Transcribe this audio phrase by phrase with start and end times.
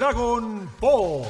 [0.00, 1.26] Dragon Ball.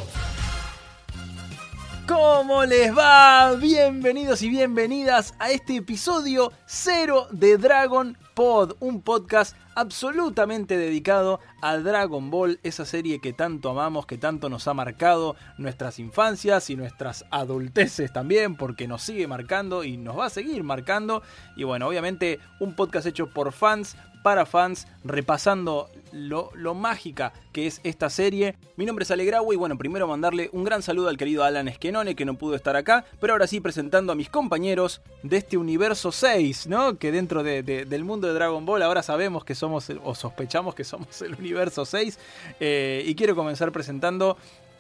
[2.07, 3.57] ¿Cómo les va?
[3.57, 11.79] Bienvenidos y bienvenidas a este episodio cero de Dragon Pod, un podcast absolutamente dedicado a
[11.79, 16.77] Dragon Ball, esa serie que tanto amamos, que tanto nos ha marcado nuestras infancias y
[16.77, 21.23] nuestras adulteces también, porque nos sigue marcando y nos va a seguir marcando.
[21.57, 27.81] Y bueno, obviamente un podcast hecho por fans, para fans, repasando lo, mágica que es
[27.85, 28.57] esta serie.
[28.77, 32.15] Mi nombre es Alegrau y bueno, primero mandarle un gran saludo al querido Alan Esquenone
[32.15, 36.13] que no pudo estar acá, pero ahora sí presentando a mis compañeros de este universo
[36.13, 36.99] 6, ¿no?
[36.99, 40.75] Que dentro de, de, del mundo de Dragon Ball ahora sabemos que somos, o sospechamos
[40.75, 42.19] que somos el universo 6.
[42.61, 44.37] Eh, y quiero comenzar presentando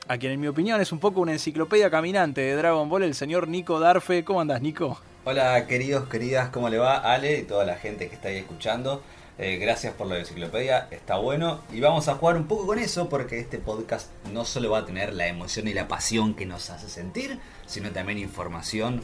[0.08, 3.14] a quien en mi opinión es un poco una enciclopedia caminante de Dragon Ball, el
[3.14, 4.24] señor Nico Darfe.
[4.24, 5.00] ¿Cómo andás, Nico?
[5.24, 6.96] Hola, queridos, queridas, ¿cómo le va?
[6.96, 9.02] Ale y toda la gente que está ahí escuchando.
[9.42, 11.62] Eh, gracias por la enciclopedia, está bueno.
[11.72, 14.84] Y vamos a jugar un poco con eso porque este podcast no solo va a
[14.84, 19.02] tener la emoción y la pasión que nos hace sentir, sino también información,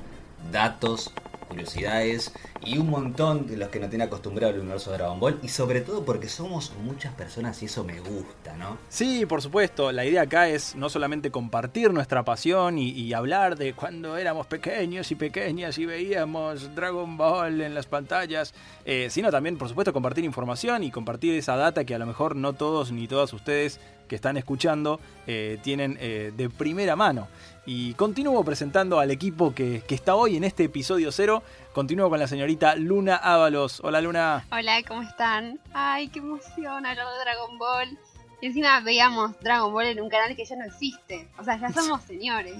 [0.52, 1.10] datos,
[1.46, 2.32] curiosidades
[2.64, 5.48] y un montón de los que no tiene acostumbrado el universo de Dragon Ball y
[5.48, 8.78] sobre todo porque somos muchas personas y eso me gusta, ¿no?
[8.88, 13.72] Sí, por supuesto, la idea acá es no solamente compartir nuestra pasión y, hablar de
[13.72, 18.52] cuando éramos pequeños y pequeñas y veíamos Dragon Ball en las pantallas,
[18.84, 22.36] eh, sino también por supuesto compartir información y compartir esa data que a lo mejor
[22.36, 27.28] no todos ni todas ustedes que están escuchando eh, tienen eh, de primera mano.
[27.68, 31.42] Y continúo presentando al equipo que, que, está hoy en este episodio cero.
[31.72, 33.80] Continúo con la señorita Luna Ábalos.
[33.82, 34.46] Hola Luna.
[34.52, 35.58] Hola, ¿cómo están?
[35.74, 37.98] Ay, qué emoción hablar de Dragon Ball.
[38.40, 41.26] Y encima veíamos Dragon Ball en un canal que ya no existe.
[41.38, 42.54] O sea, ya somos señores.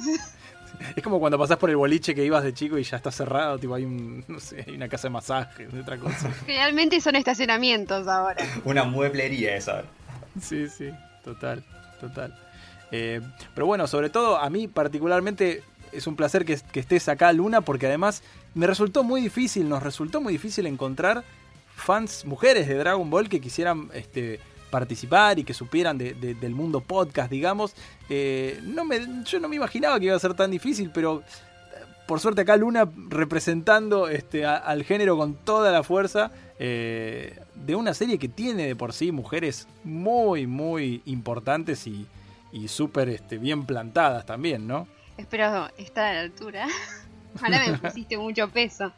[0.97, 3.59] Es como cuando pasás por el boliche que ibas de chico y ya está cerrado,
[3.59, 6.33] tipo hay un, no sé, hay una casa de masaje, otra cosa.
[6.49, 8.45] Realmente son estacionamientos ahora.
[8.65, 9.85] una mueblería esa.
[10.41, 10.91] Sí, sí,
[11.25, 11.65] total,
[12.01, 12.37] total.
[12.93, 13.21] Eh,
[13.55, 17.61] pero bueno, sobre todo a mí particularmente es un placer que, que, estés acá, Luna,
[17.61, 18.23] porque además
[18.55, 21.25] me resultó muy difícil, nos resultó muy difícil encontrar
[21.75, 26.55] fans mujeres de Dragon Ball que quisieran este, participar y que supieran de, de, del
[26.55, 27.75] mundo podcast, digamos.
[28.09, 31.23] Eh, no me, yo no me imaginaba que iba a ser tan difícil, pero
[32.07, 37.95] por suerte acá Luna representando este, al género con toda la fuerza eh, de una
[37.95, 42.07] serie que tiene de por sí mujeres muy, muy importantes y,
[42.53, 44.89] y súper este, bien plantadas también, ¿no?
[45.17, 46.67] Espero estar a la altura.
[47.43, 48.93] Ahora me pusiste mucho peso.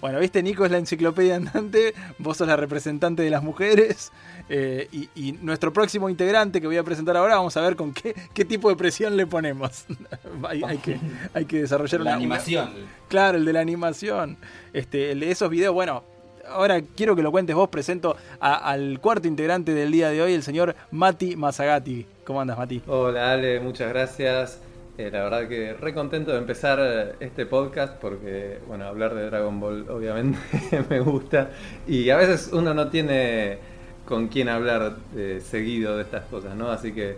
[0.00, 4.12] Bueno, viste, Nico es la enciclopedia andante, vos sos la representante de las mujeres
[4.48, 7.92] eh, y, y, nuestro próximo integrante que voy a presentar ahora, vamos a ver con
[7.92, 9.84] qué, qué tipo de presión le ponemos.
[10.48, 10.98] hay, hay, que,
[11.34, 12.68] hay que desarrollar la una animación.
[12.68, 14.36] Una, claro, el de la animación.
[14.72, 16.02] Este, el de esos videos, bueno,
[16.48, 20.32] ahora quiero que lo cuentes vos, presento a, al cuarto integrante del día de hoy,
[20.32, 22.06] el señor Mati Masagati.
[22.28, 22.82] ¿Cómo andas, Mati?
[22.86, 24.60] Hola, Ale, muchas gracias.
[24.98, 29.58] Eh, la verdad que re contento de empezar este podcast porque, bueno, hablar de Dragon
[29.58, 30.38] Ball obviamente
[30.90, 31.52] me gusta
[31.86, 33.56] y a veces uno no tiene
[34.04, 36.70] con quién hablar eh, seguido de estas cosas, ¿no?
[36.70, 37.16] Así que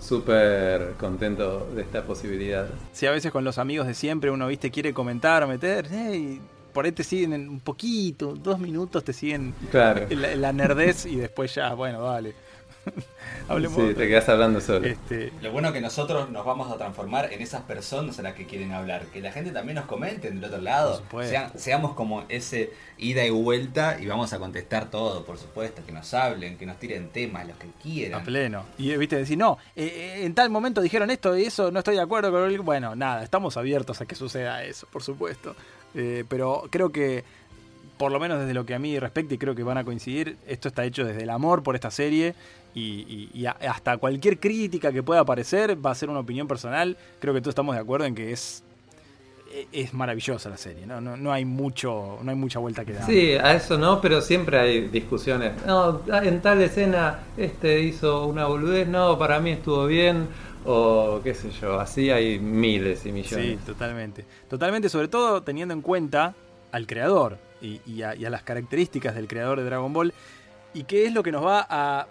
[0.00, 2.66] súper contento de esta posibilidad.
[2.90, 6.40] Sí, a veces con los amigos de siempre uno, viste, quiere comentar, meter, hey,
[6.72, 10.04] por ahí te siguen un poquito, dos minutos te siguen claro.
[10.10, 12.47] la, la nerdez y después ya, bueno, vale.
[13.48, 14.86] Hablemos sí, te quedas hablando solo.
[14.86, 15.32] Este...
[15.42, 18.72] Lo bueno que nosotros nos vamos a transformar en esas personas a las que quieren
[18.72, 19.06] hablar.
[19.06, 21.02] Que la gente también nos comente del otro lado.
[21.24, 25.82] Sean, seamos como ese ida y vuelta y vamos a contestar todo, por supuesto.
[25.84, 28.20] Que nos hablen, que nos tiren temas, los que quieran.
[28.20, 28.64] A pleno.
[28.76, 32.02] Y viste, decir, no, eh, en tal momento dijeron esto y eso, no estoy de
[32.02, 32.60] acuerdo con el...
[32.60, 35.54] Bueno, nada, estamos abiertos a que suceda eso, por supuesto.
[35.94, 37.24] Eh, pero creo que
[37.98, 40.36] por lo menos desde lo que a mí respecta, y creo que van a coincidir,
[40.46, 42.34] esto está hecho desde el amor por esta serie
[42.74, 46.96] y, y, y, hasta cualquier crítica que pueda aparecer va a ser una opinión personal.
[47.18, 48.62] Creo que todos estamos de acuerdo en que es
[49.72, 51.00] es maravillosa la serie, ¿no?
[51.00, 53.06] No, no hay mucho, no hay mucha vuelta que dar.
[53.06, 55.52] Sí, a eso no, pero siempre hay discusiones.
[55.66, 60.28] No, en tal escena este hizo una boludez, no, para mí estuvo bien,
[60.64, 63.46] o qué sé yo, así hay miles y millones.
[63.46, 64.24] Sí, totalmente.
[64.48, 66.34] Totalmente, sobre todo teniendo en cuenta
[66.70, 70.14] al creador y, a las características del creador de Dragon Ball.
[70.74, 72.06] Y qué es lo que nos va a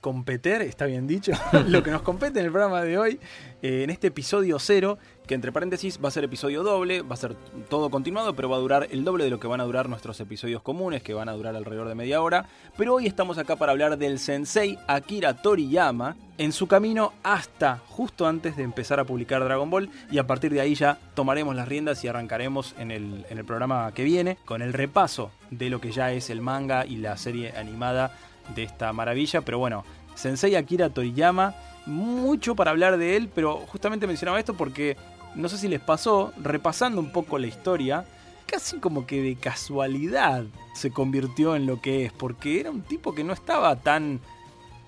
[0.00, 1.32] competir, está bien dicho,
[1.68, 3.20] lo que nos compete en el programa de hoy,
[3.62, 7.16] eh, en este episodio cero, que entre paréntesis va a ser episodio doble, va a
[7.16, 7.34] ser
[7.68, 10.18] todo continuado, pero va a durar el doble de lo que van a durar nuestros
[10.20, 12.46] episodios comunes, que van a durar alrededor de media hora.
[12.76, 18.26] Pero hoy estamos acá para hablar del sensei Akira Toriyama en su camino hasta justo
[18.26, 21.68] antes de empezar a publicar Dragon Ball y a partir de ahí ya tomaremos las
[21.68, 25.80] riendas y arrancaremos en el, en el programa que viene con el repaso de lo
[25.80, 28.16] que ya es el manga y la serie animada
[28.54, 29.42] de esta maravilla.
[29.42, 29.84] Pero bueno,
[30.14, 31.54] Sensei Akira Toriyama
[31.86, 34.96] mucho para hablar de él, pero justamente mencionaba esto porque
[35.34, 38.04] no sé si les pasó, repasando un poco la historia,
[38.46, 40.44] casi como que de casualidad
[40.74, 44.20] se convirtió en lo que es, porque era un tipo que no estaba tan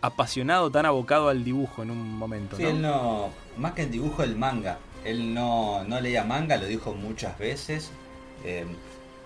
[0.02, 2.56] apasionado, tan abocado al dibujo en un momento.
[2.56, 2.68] Sí, ¿no?
[2.68, 4.78] él no, más que el dibujo, el manga.
[5.04, 7.90] Él no, no leía manga, lo dijo muchas veces,
[8.44, 8.66] eh,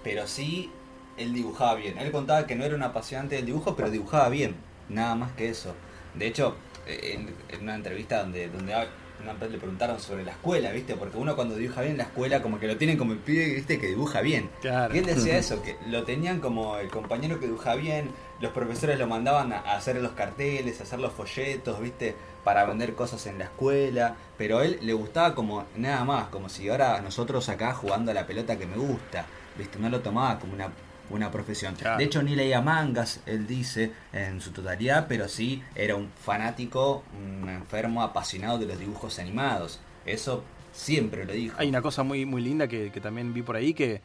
[0.03, 0.71] pero sí,
[1.17, 1.99] él dibujaba bien.
[1.99, 4.55] Él contaba que no era un apasionante del dibujo, pero dibujaba bien,
[4.89, 5.75] nada más que eso.
[6.15, 6.57] De hecho,
[6.89, 8.75] en, en una entrevista donde, donde
[9.23, 10.95] una vez le preguntaron sobre la escuela, ¿viste?
[10.95, 13.55] Porque uno cuando dibuja bien en la escuela, como que lo tienen como el pibe,
[13.55, 13.79] ¿viste?
[13.79, 14.51] Que dibuja bien.
[14.61, 14.95] Claro.
[14.95, 18.99] Y él decía eso, que lo tenían como el compañero que dibujaba bien, los profesores
[18.99, 22.15] lo mandaban a a hacer los carteles, a hacer los folletos, ¿viste?
[22.45, 26.49] Para vender cosas en la escuela, pero a él le gustaba como nada más, como
[26.49, 29.27] si ahora nosotros acá jugando a la pelota que me gusta,
[29.57, 29.79] ¿viste?
[29.79, 30.71] No lo tomaba como una,
[31.11, 31.75] una profesión.
[31.75, 31.99] Claro.
[31.99, 37.03] De hecho, ni leía mangas, él dice, en su totalidad, pero sí era un fanático,
[37.17, 39.81] un enfermo, apasionado de los dibujos animados.
[40.07, 41.57] Eso siempre lo dijo.
[41.59, 44.01] Hay una cosa muy, muy linda que, que también vi por ahí que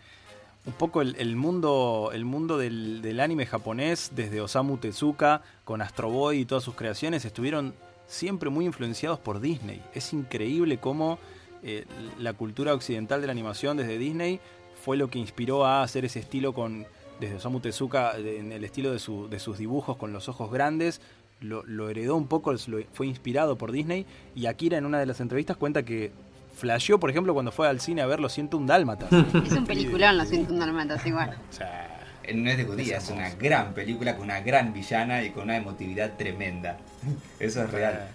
[0.66, 5.82] un poco el, el mundo, el mundo del, del anime japonés, desde Osamu Tezuka, con
[5.82, 7.74] Astro Boy y todas sus creaciones, estuvieron
[8.08, 9.82] siempre muy influenciados por Disney.
[9.94, 11.20] Es increíble cómo
[11.64, 11.86] eh,
[12.20, 14.40] la cultura occidental de la animación desde Disney
[14.84, 16.86] fue lo que inspiró a hacer ese estilo con
[17.20, 21.00] desde Osamu Tezuka en el estilo de, su- de sus dibujos con los ojos grandes
[21.40, 25.06] lo, lo heredó un poco, lo- fue inspirado por Disney y Akira en una de
[25.06, 26.12] las entrevistas cuenta que
[26.56, 29.10] flasheó, por ejemplo, cuando fue al cine a ver Los 101 Dálmatas.
[29.46, 31.38] Es un peliculón, lo siento, un dalmatas igual.
[31.50, 31.90] o sea,
[32.34, 35.58] No es de judía, es una gran película con una gran villana y con una
[35.58, 36.78] emotividad tremenda.
[37.40, 38.08] Eso es real.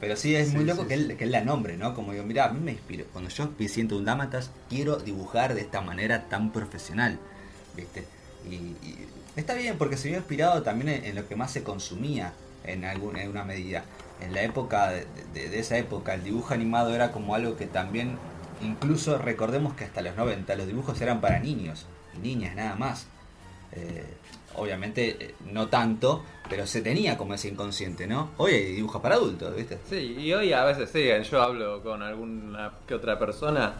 [0.00, 1.94] Pero sí, es Sí, muy loco sí, que, él, que él la nombre, ¿no?
[1.94, 3.06] Como digo, mira, a mí me inspiro.
[3.12, 7.20] Cuando yo siento un Dámatas, quiero dibujar de esta manera tan profesional,
[7.74, 8.08] ¿viste?
[8.44, 11.64] Y, y está bien, porque se vio inspirado también en, en lo que más se
[11.64, 13.90] consumía en, alguna, en una medida.
[14.20, 17.66] En la época, de, de- de esa época, el dibujo animado era como algo que
[17.66, 18.20] también,
[18.60, 23.08] incluso recordemos que hasta los 90 los dibujos eran para niños y niñas nada más.
[23.72, 24.18] Eh,
[24.58, 28.30] obviamente eh, no tanto, pero se tenía como ese inconsciente, ¿no?
[28.38, 29.78] Hoy hay dibujos para adultos, ¿viste?
[29.88, 31.22] Sí, y hoy a veces siguen.
[31.22, 33.74] Yo hablo con alguna que otra persona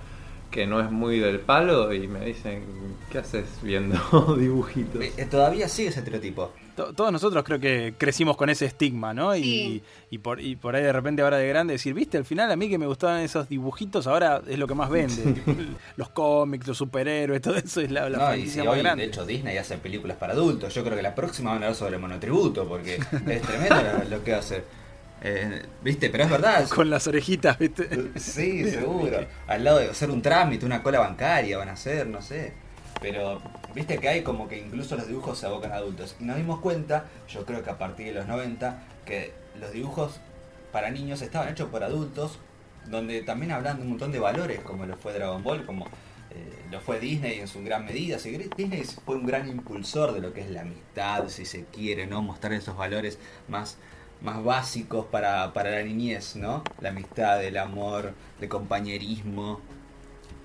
[0.51, 2.65] que no es muy del palo y me dicen,
[3.11, 3.99] ¿qué haces viendo
[4.39, 5.03] dibujitos?
[5.03, 6.53] Eh, todavía sigue ese estereotipo.
[6.79, 9.35] To- todos nosotros creo que crecimos con ese estigma, ¿no?
[9.37, 9.83] Y, Sí.
[10.11, 12.57] y, por, y por ahí de repente ahora de grande decir, viste, al final a
[12.57, 15.43] mí que me gustaban esos dibujitos, ahora es lo que más vende.
[15.97, 18.83] los cómics, los superhéroes, todo eso es la, la No, y franquicia si más hoy,
[18.83, 19.03] grande.
[19.03, 20.73] de hecho, Disney hace películas para adultos.
[20.75, 22.95] Yo creo que la próxima van a hablar sobre monotributo, porque
[23.27, 24.63] es tremendo lo, lo que hace.
[25.21, 26.11] Eh, ¿Viste?
[26.11, 26.69] Pero es verdad.
[26.69, 27.89] Con las orejitas, viste.
[28.17, 29.19] Sí, seguro.
[29.49, 32.53] Al lado de hacer un trámite, una cola bancaria van a hacer, no sé.
[33.01, 33.43] Pero
[33.75, 36.17] viste que hay como que incluso los dibujos se abocan a adultos.
[36.21, 40.21] Y nos dimos cuenta, yo creo que a partir de los 90, que los dibujos
[40.73, 42.39] para niños estaban hechos por adultos,
[42.87, 45.87] donde también hablan de un montón de valores, como lo fue Dragon Ball, como
[46.31, 48.19] eh, lo fue Disney en su gran medida.
[48.19, 52.07] Querés, Disney fue un gran impulsor de lo que es la amistad, si se quiere,
[52.07, 52.23] ¿no?
[52.23, 53.19] Mostrar esos valores
[53.49, 53.79] más
[54.21, 56.63] más básicos para, para la niñez, ¿no?
[56.81, 59.61] La amistad, el amor, el compañerismo.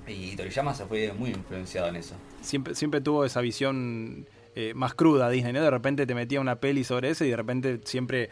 [0.07, 2.15] Y Toriyama se fue muy influenciado en eso.
[2.43, 5.61] Siempre, siempre tuvo esa visión eh, más cruda Disney, ¿no?
[5.61, 8.29] De repente te metía una peli sobre eso y de repente siempre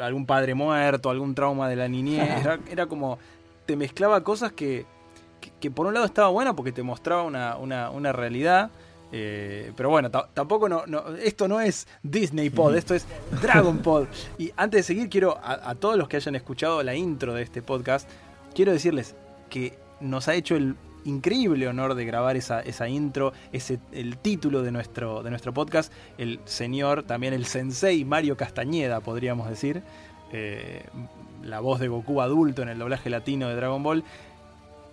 [0.00, 2.28] algún padre muerto, algún trauma de la niñez.
[2.40, 3.18] Era, era como,
[3.66, 4.86] te mezclaba cosas que,
[5.40, 8.70] que, que por un lado estaba buena porque te mostraba una, una, una realidad.
[9.12, 13.06] eh, pero bueno, ta- tampoco no, no- esto no es Disney Pod, esto es
[13.42, 14.06] Dragon Pod.
[14.38, 17.42] Y antes de seguir, quiero a, a todos los que hayan escuchado la intro de
[17.42, 18.08] este podcast,
[18.54, 19.14] quiero decirles
[19.50, 24.62] que nos ha hecho el increíble honor de grabar esa, esa intro, ese, el título
[24.62, 29.82] de nuestro, de nuestro podcast, el señor, también el sensei Mario Castañeda, podríamos decir,
[30.32, 30.84] eh,
[31.42, 34.04] la voz de Goku adulto en el doblaje latino de Dragon Ball,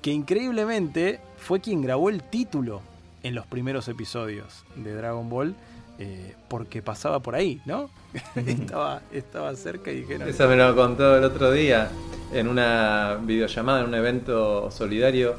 [0.02, 2.82] que increíblemente fue quien grabó el título
[3.24, 5.56] en los primeros episodios de Dragon Ball,
[5.98, 7.90] eh, porque pasaba por ahí, ¿no?
[8.36, 10.28] estaba, estaba cerca y dijeron...
[10.30, 11.90] Eso me lo contó el otro día
[12.34, 15.36] en una videollamada, en un evento solidario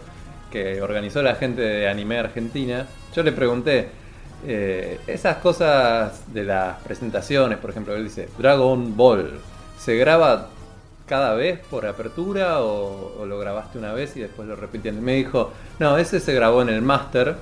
[0.51, 2.87] que organizó la gente de Anime Argentina.
[3.15, 3.89] Yo le pregunté,
[4.47, 9.41] eh, esas cosas de las presentaciones, por ejemplo, él dice, Dragon Ball,
[9.79, 10.49] ¿se graba
[11.07, 15.03] cada vez por apertura o, lo grabaste una vez y después lo repitieron?
[15.03, 17.35] Me dijo, no, ese se grabó en el máster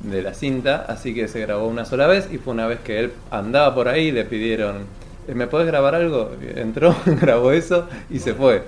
[0.00, 3.00] de la cinta, así que se grabó una sola vez y fue una vez que
[3.00, 4.86] él andaba por ahí y le pidieron,
[5.26, 6.30] "Eh, ¿me podés grabar algo?
[6.54, 8.62] Entró, grabó eso y se fue.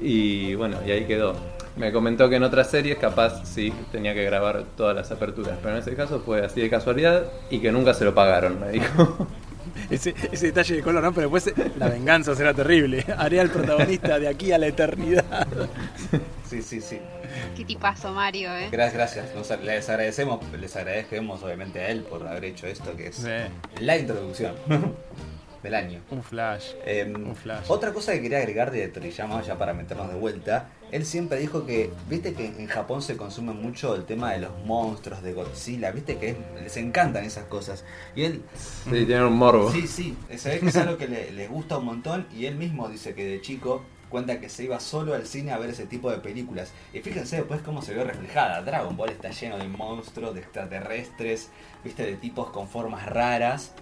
[0.00, 1.34] Y bueno, y ahí quedó.
[1.78, 5.74] Me comentó que en otras series capaz sí tenía que grabar todas las aperturas, pero
[5.76, 9.28] en ese caso fue así de casualidad y que nunca se lo pagaron, me dijo.
[9.90, 11.12] ese, ese detalle de color, ¿no?
[11.14, 13.04] Pero después la venganza será terrible.
[13.16, 15.46] Haré al protagonista de aquí a la eternidad.
[16.48, 16.98] Sí, sí, sí.
[17.56, 18.68] Qué tipazo Mario, eh.
[18.72, 19.34] Gracias, gracias.
[19.36, 23.28] Nos- les agradecemos, les agradecemos obviamente a él por haber hecho esto, que es Sí.
[23.84, 24.54] la introducción
[25.62, 26.00] del año.
[26.10, 26.72] Un flash.
[26.84, 27.64] Eh, Un flash.
[27.68, 31.66] Otra cosa que quería agregar de Toriyama, ya para meternos de vuelta, él siempre dijo
[31.66, 35.90] que, viste que en Japón se consume mucho el tema de los monstruos, de Godzilla,
[35.90, 37.84] viste que es- les encantan esas cosas.
[38.14, 39.70] Y él, Sí, tiene un morbo.
[39.72, 42.54] sí, sí, se ve que es algo que le, le gusta un montón y él
[42.56, 45.84] mismo dice que de chico cuenta que se iba solo al cine a ver ese
[45.84, 46.72] tipo de películas.
[46.94, 48.62] Y fíjense después cómo se vio reflejada.
[48.62, 51.50] Dragon Ball está lleno de monstruos, de extraterrestres,
[51.84, 53.74] viste, de tipos con formas raras.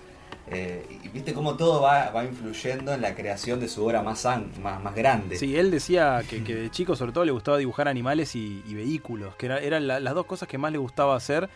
[0.48, 4.24] Eh, y viste cómo todo va, va influyendo en la creación de su obra más,
[4.62, 5.36] más, más grande.
[5.36, 9.46] Sí, él decía que, de chico sobre todo le gustaba dibujar animales y, vehículos, que
[9.46, 11.48] era- eran la- las dos cosas que más le gustaba hacer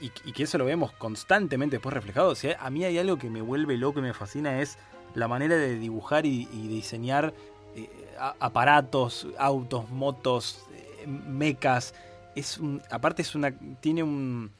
[0.00, 2.30] y, que eso lo vemos constantemente después reflejado.
[2.32, 4.78] O a mí hay algo que me vuelve loco y me fascina es
[5.14, 7.34] la manera de dibujar y, diseñar
[7.76, 7.88] eh,
[8.40, 11.94] aparatos, autos, motos, eh, mecas.
[12.34, 14.52] Es un, aparte es una tiene un,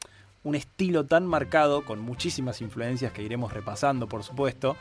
[0.43, 4.75] un estilo tan marcado con muchísimas influencias que iremos repasando, por supuesto,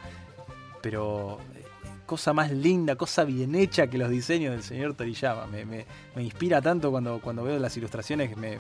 [0.83, 1.63] pero eh,
[2.07, 5.47] cosa más linda, cosa bien hecha que los diseños del señor Toriyama.
[5.47, 8.59] Me, me- me inspira tanto cuando, cuando veo las ilustraciones que me,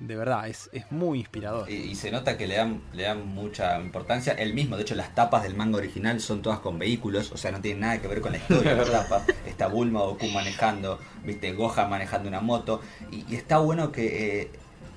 [0.00, 1.70] de verdad, es, es muy inspirador.
[1.70, 4.32] Y, y se nota que le dan, le dan mucha importancia.
[4.32, 7.52] Él mismo, de hecho, las tapas del manga original son todas con vehículos, o sea,
[7.52, 9.24] no tienen nada que ver con la historia de la tapa.
[9.46, 12.80] Está Bulma o Goku manejando, viste, Gohan manejando una moto.
[13.12, 14.50] Y, y está bueno que, eh,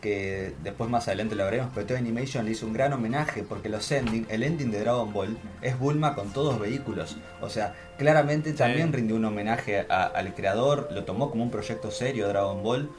[0.03, 3.69] que después más adelante lo veremos, pero Toei Animation le hizo un gran homenaje porque
[3.69, 7.15] los ending, el ending de Dragon Ball es Bulma con todos vehículos.
[7.41, 11.89] O sea, claramente también rindió un homenaje a- al creador, lo tomó como un proyecto
[11.89, 12.89] serio Dragon Ball.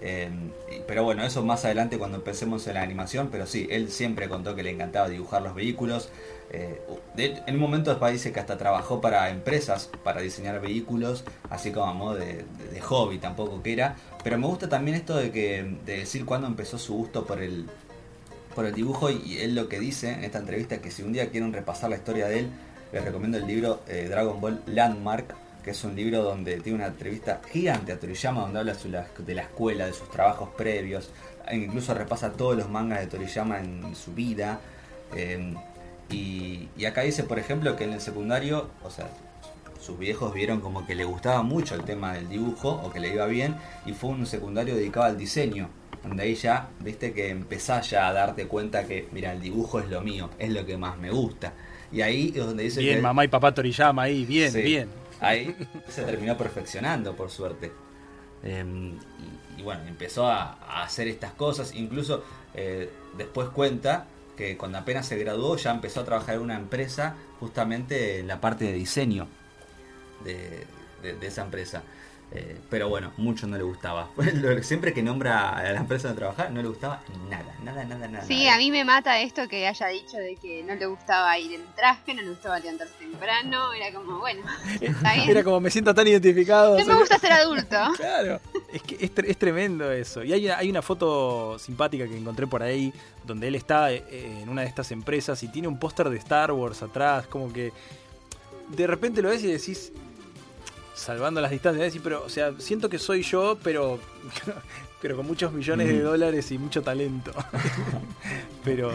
[0.00, 4.28] Y- pero bueno, eso más adelante cuando empecemos en la animación, pero sí, él siempre
[4.28, 6.08] contó que le encantaba dibujar los vehículos.
[6.50, 6.80] Eh,
[7.16, 11.86] en un momento después dice que hasta trabajó para empresas para diseñar vehículos, así como
[11.86, 12.44] a modo de,
[12.80, 13.96] hobby tampoco que era.
[14.22, 17.66] Pero me gusta también esto de que de decir cuándo empezó su gusto por el
[18.54, 21.30] por el dibujo y, él lo que dice en esta entrevista que si un día
[21.30, 22.50] quieren repasar la historia de él,
[22.92, 25.34] les recomiendo el libro eh, Dragon Ball Landmark,
[25.64, 28.74] que es un libro donde tiene una entrevista gigante a Toriyama donde habla
[29.18, 31.10] de la escuela, de sus trabajos previos,
[31.48, 34.60] e incluso repasa todos los mangas de Toriyama en su vida.
[35.14, 35.54] eh,
[36.10, 39.08] y, y acá dice, por ejemplo, que en el secundario, o sea,
[39.80, 43.08] sus viejos vieron como que le gustaba mucho el tema del dibujo o que le
[43.14, 43.56] iba bien
[43.86, 45.68] y fue un secundario dedicado al diseño
[46.02, 49.88] donde ahí ya viste que empezás ya a darte cuenta que mira el dibujo es
[49.90, 51.52] lo mío es lo que más me gusta
[51.92, 54.62] y ahí es donde dice Bien, que mamá y papá Toriyama ahí, bien, Sí.
[54.62, 54.88] bien.
[55.24, 55.56] Ahí
[55.88, 57.72] se terminó perfeccionando por suerte
[58.44, 58.98] Em,
[59.56, 65.16] y, bueno empezó a, hacer estas cosas incluso eh, después cuenta que cuando apenas se
[65.16, 69.26] graduó ya empezó a trabajar en una empresa justamente en la parte de diseño
[70.24, 70.66] de
[71.26, 71.82] esa empresa.
[72.32, 74.08] Eh, pero bueno, mucho no le gustaba.
[74.62, 77.00] Siempre que nombra a la empresa de trabajar, no le gustaba
[77.30, 78.24] nada, nada, nada, nada.
[78.24, 81.52] Sí, a mí me mata esto que haya dicho de que no le gustaba ir
[81.52, 84.42] en traje, no le gustaba levantarse temprano, era como, bueno,
[84.80, 85.30] está bien.
[85.30, 86.78] Era como me siento tan identificado.
[86.78, 87.76] No me gusta ser adulto.
[88.04, 88.40] Claro,
[88.72, 90.22] es que es, es tremendo eso.
[90.22, 92.92] Y hay una, hay una foto simpática que encontré por ahí,
[93.24, 94.04] donde él está eh,
[94.42, 97.72] en una de estas empresas y tiene un póster de Star Wars atrás, como que
[98.68, 99.92] de repente lo ves y decís,
[100.94, 103.98] salvando las distancias, pero, o sea, siento que soy yo, pero,
[105.02, 106.02] pero con muchos millones de Mm.
[106.04, 107.32] dólares y mucho talento.
[108.64, 108.92] pero,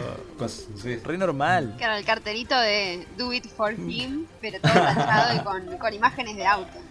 [0.76, 0.96] sí.
[0.96, 1.74] re normal.
[1.78, 6.36] Claro, el cartelito de Do It For Him, pero todo tachado y con, con imágenes
[6.36, 6.82] de autos.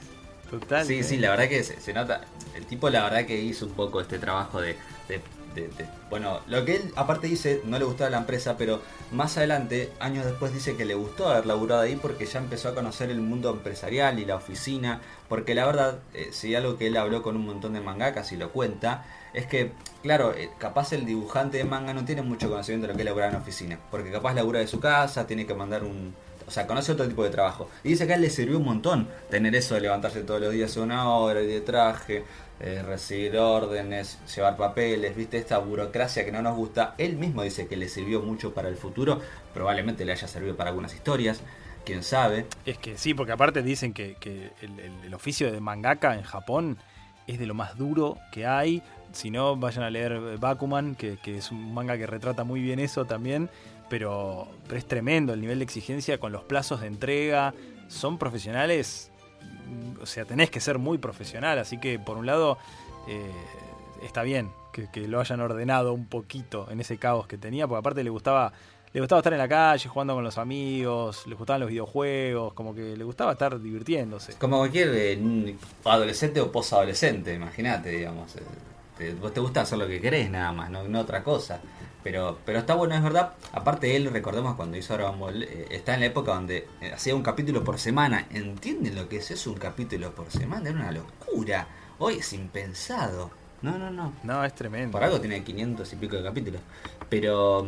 [0.49, 0.85] Total.
[0.85, 2.21] Sí, sí, la verdad que se, se nota.
[2.55, 4.75] El tipo, la verdad que hizo un poco este trabajo de,
[5.07, 5.21] de-
[5.55, 9.37] de- de- Bueno, lo que él aparte dice, no le gustaba la empresa, pero más
[9.37, 13.09] adelante, años después, dice que le gustó haber laburado ahí porque ya empezó a conocer
[13.09, 15.01] el mundo empresarial y la oficina.
[15.27, 18.37] Porque la verdad, eh, si algo que él habló con un montón de mangakas y
[18.37, 22.87] lo cuenta, es que, claro, eh, capaz el dibujante de manga no tiene mucho conocimiento
[22.87, 23.79] de lo que es laburar en oficina.
[23.91, 26.15] Porque capaz labura de su casa, tiene que mandar un,
[26.47, 27.69] o sea, conoce otro tipo de trabajo.
[27.83, 30.51] Y dice que a él le sirvió un montón tener eso de levantarse todos los
[30.51, 32.23] días a una hora y de traje,
[32.59, 36.95] eh, recibir órdenes, llevar papeles, viste, esta burocracia que no nos gusta.
[36.97, 39.21] Él mismo dice que le sirvió mucho para el futuro,
[39.53, 41.41] probablemente le haya servido para algunas historias,
[41.85, 42.45] quién sabe.
[42.65, 46.77] Es que sí, porque aparte dicen que, que el, oficio de mangaka en Japón
[47.27, 48.83] es de lo más duro que hay.
[49.11, 52.79] Si no, vayan a leer Bakuman, que, que es un manga que retrata muy bien
[52.79, 53.49] eso también.
[53.89, 57.53] Pero, es tremendo el nivel de exigencia con los plazos de entrega.
[57.87, 59.08] Son profesionales,
[60.01, 61.59] o sea, tenés que ser muy profesional.
[61.59, 62.57] Así que, por un lado,
[63.07, 63.31] eh,
[64.03, 68.03] está bien que, lo hayan ordenado un poquito en ese caos que tenía, porque aparte
[68.03, 68.53] le gustaba
[68.91, 72.73] le gustaba estar en la calle jugando con los amigos, le gustaban los videojuegos, como
[72.73, 74.33] que le gustaba estar divirtiéndose.
[74.33, 78.35] Como cualquier eh, adolescente o posadolescente, imagínate, digamos.
[78.35, 78.39] Eh,
[78.97, 81.61] te, vos te gusta hacer lo que querés nada más, no otra cosa.
[82.09, 83.33] Pero, pero está bueno, es verdad.
[83.51, 87.13] Aparte él, recordemos cuando hizo Dragon Ball, eh, está en la época donde eh, hacía
[87.13, 88.25] un capítulo por semana.
[88.31, 89.51] ¿Entienden lo que es eso?
[89.51, 90.69] Un capítulo por semana.
[90.69, 91.67] Era una locura.
[91.99, 93.29] Hoy es impensado.
[93.61, 94.13] No, no, no.
[94.23, 94.93] No, es tremendo.
[94.93, 96.61] Por algo tiene 500 y pico de capítulos.
[97.11, 97.67] Pero,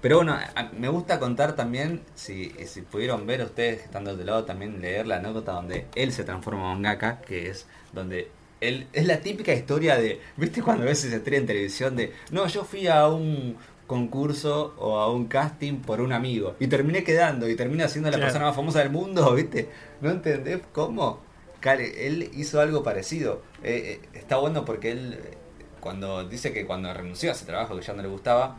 [0.00, 0.38] pero bueno,
[0.78, 5.16] me gusta contar también, si, si pudieron ver ustedes estando de lado, también leer la
[5.16, 8.30] anécdota donde él se transforma en mangaka, que es donde
[8.60, 12.46] él, es la típica historia de, ¿viste cuando ves esa estrella en televisión de, no,
[12.46, 13.56] yo fui a un
[13.90, 18.18] concurso o a un casting por un amigo y terminé quedando y terminé siendo la
[18.18, 18.26] Claro.
[18.28, 19.68] persona más famosa del mundo, ¿viste?
[20.00, 21.18] ¿No entendés cómo?
[21.58, 23.42] Cale, él hizo algo parecido.
[23.64, 25.18] Eh, eh, está bueno porque él,
[25.80, 28.56] cuando dice que cuando renunció a ese trabajo que ya no le gustaba,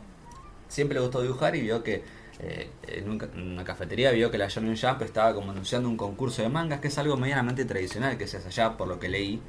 [0.68, 2.04] siempre le gustó dibujar y vio que
[2.40, 5.96] eh, en, un en una cafetería vio que la Shonen Jump estaba como anunciando un
[5.96, 9.08] concurso de mangas, que es algo medianamente tradicional que se hace allá, por lo que
[9.08, 9.40] leí.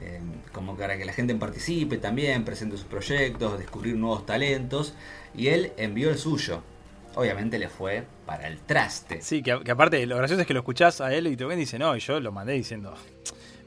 [0.00, 0.18] Eh,
[0.52, 4.94] como para que la gente participe también, presente sus proyectos, descubrir nuevos talentos.
[5.34, 6.62] Y él envió el suyo.
[7.14, 9.20] Obviamente le fue para el traste.
[9.20, 11.58] Sí, que, que aparte lo gracioso es que lo escuchás a él y te ven
[11.58, 12.94] y dice, no, y yo lo mandé diciendo,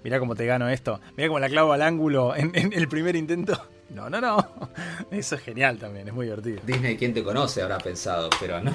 [0.04, 3.16] mirá cómo te gano esto, mirá cómo la clavo al ángulo en, en el primer
[3.16, 3.70] intento.
[3.90, 4.38] No, no, no.
[5.12, 6.62] Eso es genial también, es muy divertido.
[6.66, 7.62] Disney, ¿quién te conoce?
[7.62, 8.72] Habrá pensado, pero no,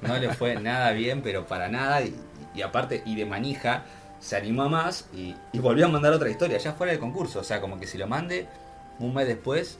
[0.00, 2.00] no le fue nada bien, pero para nada.
[2.00, 2.14] Y,
[2.54, 3.84] y aparte, y de manija,
[4.22, 7.40] se animó más y, volvió a mandar otra historia, ya fuera del concurso.
[7.40, 8.46] O sea, como que si lo mande
[9.00, 9.78] un mes después,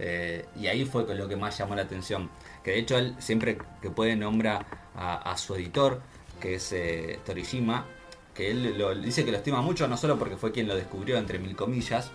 [0.00, 2.28] eh, y ahí fue con lo que más llamó la atención.
[2.64, 4.66] Que de hecho, él siempre que puede nombra
[4.96, 6.02] a, su editor,
[6.40, 7.86] que es eh, Torishima,
[8.34, 11.38] que él dice que lo estima mucho, no solo porque fue quien lo descubrió, entre
[11.38, 12.10] mil comillas,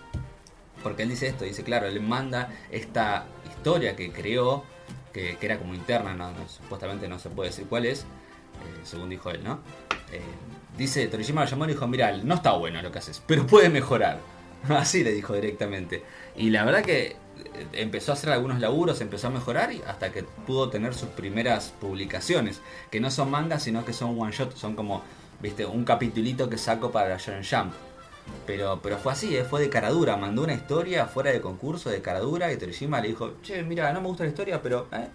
[0.82, 4.64] porque él dice esto, dice, claro, él manda esta historia que creó,
[5.14, 8.04] que, era como interna, supuestamente no se puede decir cuál es, eh,
[8.82, 9.60] según dijo él, ¿no?
[10.12, 10.20] Eh,
[10.76, 13.68] dice, Toriyama lo llamó y dijo, mira, no está bueno lo que haces, pero puede
[13.68, 14.18] mejorar.
[14.68, 16.02] Así le dijo directamente.
[16.36, 17.16] Y la verdad que eh,
[17.72, 21.72] empezó a hacer algunos laburos, empezó a mejorar y hasta que pudo tener sus primeras
[21.80, 22.60] publicaciones,
[22.90, 25.02] que no son mangas, sino que son one shot, son como,
[25.40, 27.72] viste, un capitulito que saco para Shonen Jump.
[28.46, 29.44] Pero, pero fue así, ¿eh?
[29.44, 30.16] fue de caradura.
[30.16, 34.00] Mandó una historia fuera de concurso de caradura y Torishima le dijo, che, mira, no
[34.00, 35.08] me gusta la historia, pero eh,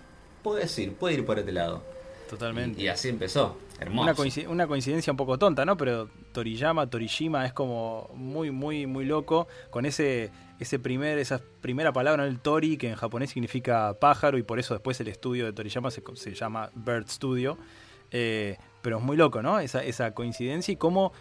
[0.44, 1.82] puedes ir, puede ir por este lado.
[2.30, 2.80] Totalmente.
[2.82, 3.58] Y, y así empezó.
[3.80, 4.04] Hermoso.
[4.04, 5.78] Una, coinci- una coincidencia un poco tonta, ¿no?
[5.78, 11.92] Pero Toriyama, Torishima es como muy, muy, muy loco con ese, ese primer, esa primera
[11.94, 12.30] palabra, ¿no?
[12.30, 15.92] el Tori, que en japonés significa pájaro y por eso después el estudio de Toriyama
[15.92, 17.58] se, se llama Bird Studio.
[18.12, 19.60] Eh, pero es muy loco, ¿no?
[19.60, 21.14] Esa, esa coincidencia y cómo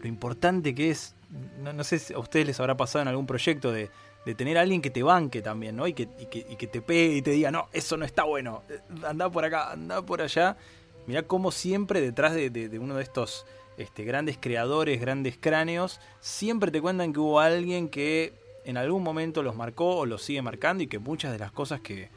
[0.00, 1.14] lo importante que es,
[1.62, 3.90] no, no sé si a ustedes les habrá pasado en algún proyecto de,
[4.26, 5.86] de tener a alguien que te banque también, ¿no?
[5.86, 8.24] Y que, y, que, y que te pegue y te diga, no, eso no está
[8.24, 8.62] bueno,
[9.06, 10.58] anda por acá, anda por allá.
[11.06, 13.46] Mirá cómo siempre detrás de, de- de uno de estos
[13.78, 18.34] este, grandes creadores, grandes cráneos, siempre te cuentan que hubo alguien que
[18.64, 21.80] en algún momento los marcó o los sigue marcando y que muchas de las cosas
[21.80, 22.08] que,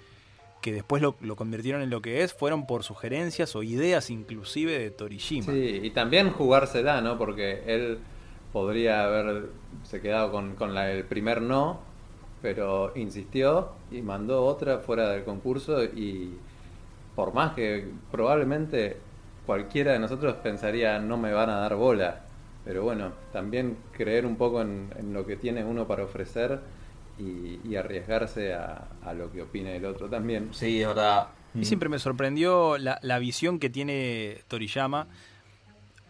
[0.62, 4.80] que después lo, lo convirtieron en lo que es fueron por sugerencias o ideas inclusive
[4.80, 5.54] de Torishima.
[5.54, 7.20] Sí, y también jugársela, ¿no?
[7.20, 8.00] Porque él
[8.52, 11.88] podría haberse quedado con, con la- el primer no,
[12.42, 16.34] pero insistió y mandó otra fuera del concurso y
[17.16, 18.98] por más que probablemente
[19.46, 22.22] cualquiera de nosotros pensaría no me van a dar bola,
[22.64, 26.60] pero bueno, también creer un poco en, en lo que tiene uno para ofrecer
[27.18, 30.50] y, y arriesgarse a, a lo que opine el otro también.
[30.54, 31.30] Sí, es verdad.
[31.56, 35.08] Y siempre me sorprendió la, la visión que tiene Toriyama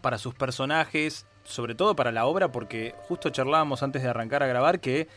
[0.02, 4.48] para sus personajes, sobre todo para la obra, porque justo charlábamos antes de arrancar a
[4.48, 5.08] grabar que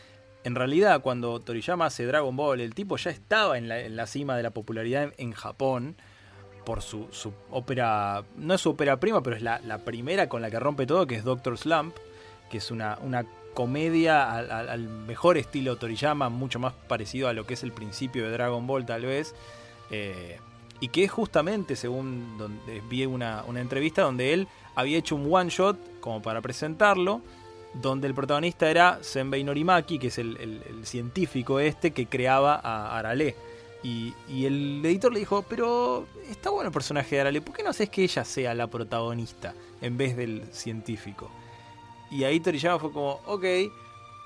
[0.43, 4.07] en realidad cuando Toriyama hace Dragon Ball, el tipo ya estaba en la, en la
[4.07, 5.95] cima de la popularidad en, Japón
[6.65, 10.49] por su, su ópera, no es su ópera prima, pero es la, primera con la
[10.49, 11.95] que rompe todo, que es Doctor Slump,
[12.49, 17.33] que es una, una comedia al, al- al mejor estilo Toriyama, mucho más parecido a
[17.33, 19.35] lo que es el principio de Dragon Ball tal vez.
[19.91, 20.37] Eh,
[20.79, 25.33] y que es justamente, según donde vi una, una entrevista, donde él había hecho un
[25.33, 27.21] one shot como para presentarlo,
[27.81, 33.35] donde el protagonista era Senbei Norimaki, que es el, científico este que creaba a Arale.
[33.83, 34.13] Y,
[34.45, 37.89] el editor le dijo, pero está bueno el personaje de Arale, ¿por qué no haces
[37.89, 41.29] que ella sea la protagonista en vez del científico?
[42.11, 43.43] Y ahí Toriyama fue como, ok.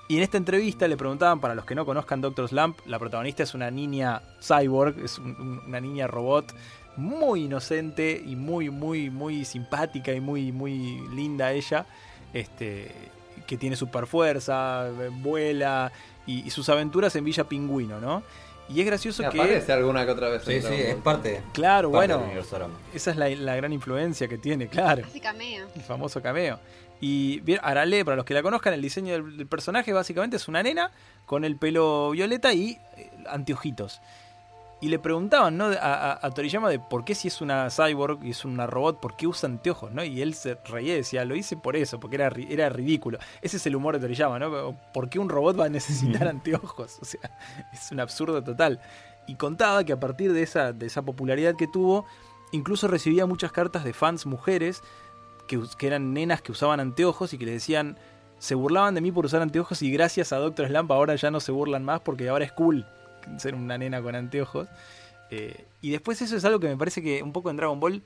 [0.10, 3.44] Y en esta entrevista le preguntaban, para los que no conozcan Doctor Slump, la protagonista
[3.44, 6.54] es una niña cyborg, es un- un- una niña robot
[6.96, 11.86] muy inocente y muy, muy, muy simpática y muy, muy linda ella.
[12.34, 12.92] Este,
[13.48, 15.92] que tiene super fuerza, vuela
[16.28, 18.22] y, y sus aventuras en Villa Pingüino, ¿no?
[18.70, 19.40] Y es gracioso que...
[19.40, 20.44] Aparece alguna que otra vez.
[20.44, 22.32] Sí, sí, es parte, Claro, parte bueno,
[22.94, 25.06] esa es la, la gran influencia que tiene, claro.
[25.06, 25.68] Hace cameo.
[25.74, 26.60] El famoso cameo.
[27.00, 30.48] Y bien, Arale, para los que la conozcan, el diseño del, del personaje básicamente es
[30.48, 30.92] una nena
[31.26, 34.02] con el pelo violeta y eh, anteojitos.
[34.80, 35.66] Y le preguntaban ¿no?
[35.66, 35.72] a,
[36.12, 39.16] a- a Toriyama de por qué si es una cyborg y es una robot, por
[39.16, 40.04] qué usa anteojos, ¿no?
[40.04, 43.18] Y él se reía y decía, lo hice por eso, porque era, era ridículo.
[43.42, 44.78] Ese es el humor de Toriyama, ¿no?
[44.94, 46.98] ¿Por qué un robot va a necesitar anteojos?
[47.02, 47.22] O sea,
[47.74, 48.80] es un absurdo total.
[49.26, 52.06] Y contaba que a partir de esa, de esa popularidad que tuvo,
[52.52, 54.84] incluso recibía muchas cartas de fans mujeres
[55.48, 57.98] que, que eran nenas que usaban anteojos y que le decían,
[58.38, 61.40] se burlaban de mí por usar anteojos y gracias a Doctor Slump ahora ya no
[61.40, 62.86] se burlan más porque ahora es cool
[63.38, 64.68] ser una nena con anteojos.
[65.30, 68.02] Eh, y después eso es algo que me parece que un poco en Dragon Ball,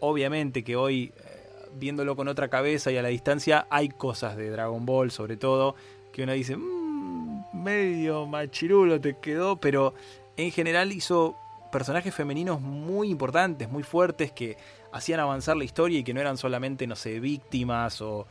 [0.00, 4.50] obviamente que hoy, eh, viéndolo con otra cabeza y a la distancia, hay cosas de
[4.50, 5.74] Dragon Ball sobre todo
[6.12, 9.94] que uno dice, "Mm, medio machirulo te quedó, pero
[10.36, 11.36] en general hizo
[11.72, 14.56] personajes femeninos muy importantes, muy fuertes, que
[14.92, 18.26] hacían avanzar la historia y que no eran solamente, no sé, víctimas o,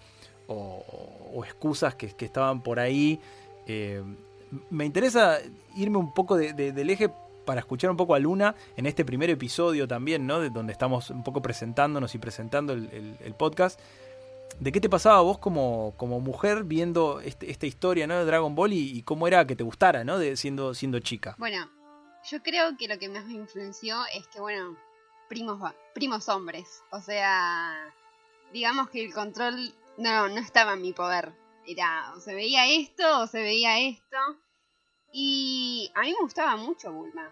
[0.48, 3.20] o- excusas que, que estaban por ahí.
[3.68, 4.02] Eh,
[4.70, 5.40] me interesa
[5.76, 7.10] irme un poco de- de- del eje
[7.46, 10.40] para escuchar un poco a Luna en este primer episodio también, ¿no?
[10.40, 13.80] De donde estamos un poco presentándonos y presentando el, podcast.
[14.60, 18.16] ¿De qué te pasaba vos como, como mujer viendo este- esta historia ¿no?
[18.18, 20.18] de Dragon Ball y, cómo era que te gustara, ¿no?
[20.20, 21.36] De, siendo, siendo chica.
[21.38, 21.70] Bueno,
[22.30, 24.78] yo creo que lo que más me influenció es que, bueno,
[25.28, 25.60] primos,
[25.94, 26.84] primos hombres.
[26.92, 27.74] O sea,
[28.54, 31.34] digamos que el control no, no estaba en mi poder.
[31.66, 34.18] Era, o se veía esto o se veía esto.
[35.16, 37.32] Y a mí me gustaba mucho Bulma.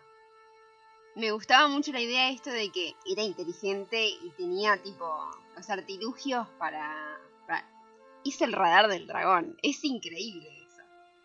[1.16, 5.06] Me gustaba mucho la idea de esto de que era inteligente y tenía tipo
[5.56, 7.20] los artilugios para...
[7.48, 7.68] para...
[8.24, 9.58] Hice el radar del dragón.
[9.64, 10.82] Es increíble eso.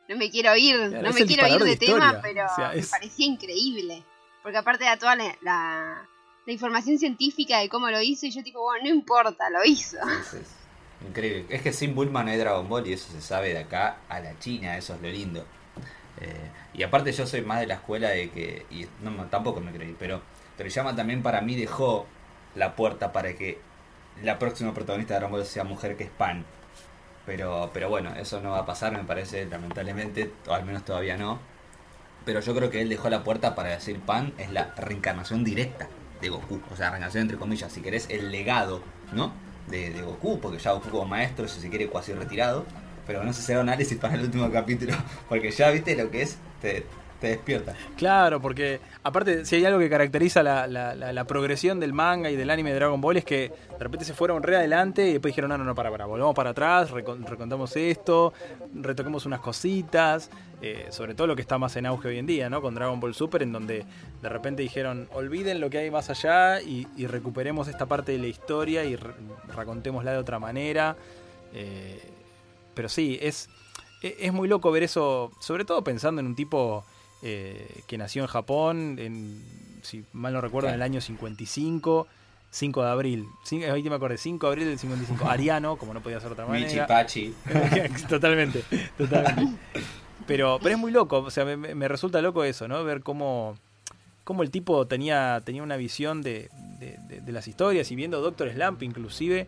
[0.09, 2.73] No me quiero ir, Claro, no me quiero ir de, de tema, pero O sea,
[2.75, 4.03] me parecía increíble.
[4.43, 6.09] Porque aparte era toda la, la,
[6.47, 9.99] la información científica de cómo lo hizo y yo tipo, bueno, no importa, lo hizo.
[10.21, 10.49] Es, es
[11.07, 11.47] increíble.
[11.51, 14.21] Es que sin Bulma no hay Dragon Ball y eso se sabe de acá a
[14.21, 15.45] la China, eso es lo lindo.
[16.21, 19.73] Eh, y aparte yo soy más de la escuela de que, y no, tampoco me
[19.73, 20.23] creí, pero
[20.57, 22.07] Toriyama también para mí dejó
[22.55, 23.59] la puerta para que
[24.23, 26.45] la próxima protagonista de Ball sea mujer que es Pan.
[27.27, 31.17] Pero, pero bueno, eso no va a pasar, me parece, lamentablemente, o al menos todavía
[31.17, 31.41] no.
[32.25, 35.89] Pero yo creo que él dejó la puerta para decir Pan es la reencarnación directa
[36.21, 36.61] de Goku.
[36.73, 38.81] O sea, reencarnación entre comillas, si querés, el legado,
[39.13, 39.33] ¿no?
[39.69, 42.65] De, Goku, porque ya Goku como maestro, si se quiere, cuasi retirado.
[43.07, 44.93] Pero no sé si será análisis para el último capítulo,
[45.29, 46.85] porque ya viste lo que es, te,
[47.21, 47.75] te despierta.
[47.97, 52.37] Claro, porque aparte, si hay algo que caracteriza la, la- la- progresión del manga y
[52.37, 55.33] del anime de Dragon Ball es que de repente se fueron re adelante y después
[55.33, 58.35] dijeron, no, no, no, para, para, volvamos para atrás, recon- recontamos esto,
[58.75, 62.51] retoquemos unas cositas, eh, sobre todo lo que está más en auge hoy en día,
[62.51, 62.61] ¿no?
[62.61, 63.85] Con Dragon Ball Super, en donde
[64.21, 68.19] de repente dijeron, olviden lo que hay más allá y, y recuperemos esta parte de
[68.19, 69.13] la historia y re-
[69.55, 70.97] racontémosla de otra manera.
[71.55, 71.99] Eh,
[72.77, 73.49] pero sí, es,
[74.03, 76.85] e- es muy loco ver eso, sobre todo pensando en un tipo
[77.23, 79.43] eh, que nació en Japón, en,
[79.83, 82.07] si mal no recuerdo, en el año 55,
[82.51, 83.27] 5 de abril.
[83.71, 85.29] Ahí me acordé, 5 de abril del 55.
[85.29, 86.87] Ariano, como no podía ser de otra manera.
[86.87, 87.35] Pachi.
[88.09, 88.63] totalmente,
[88.97, 89.59] totalmente.
[90.27, 92.83] Pero, pero es muy loco, o sea, me resulta loco eso, ¿no?
[92.85, 93.57] Ver cómo,
[94.25, 96.49] cómo el tipo tenía, tenía una visión de,
[96.81, 99.47] de- de- de las historias y viendo Doctor Slump inclusive,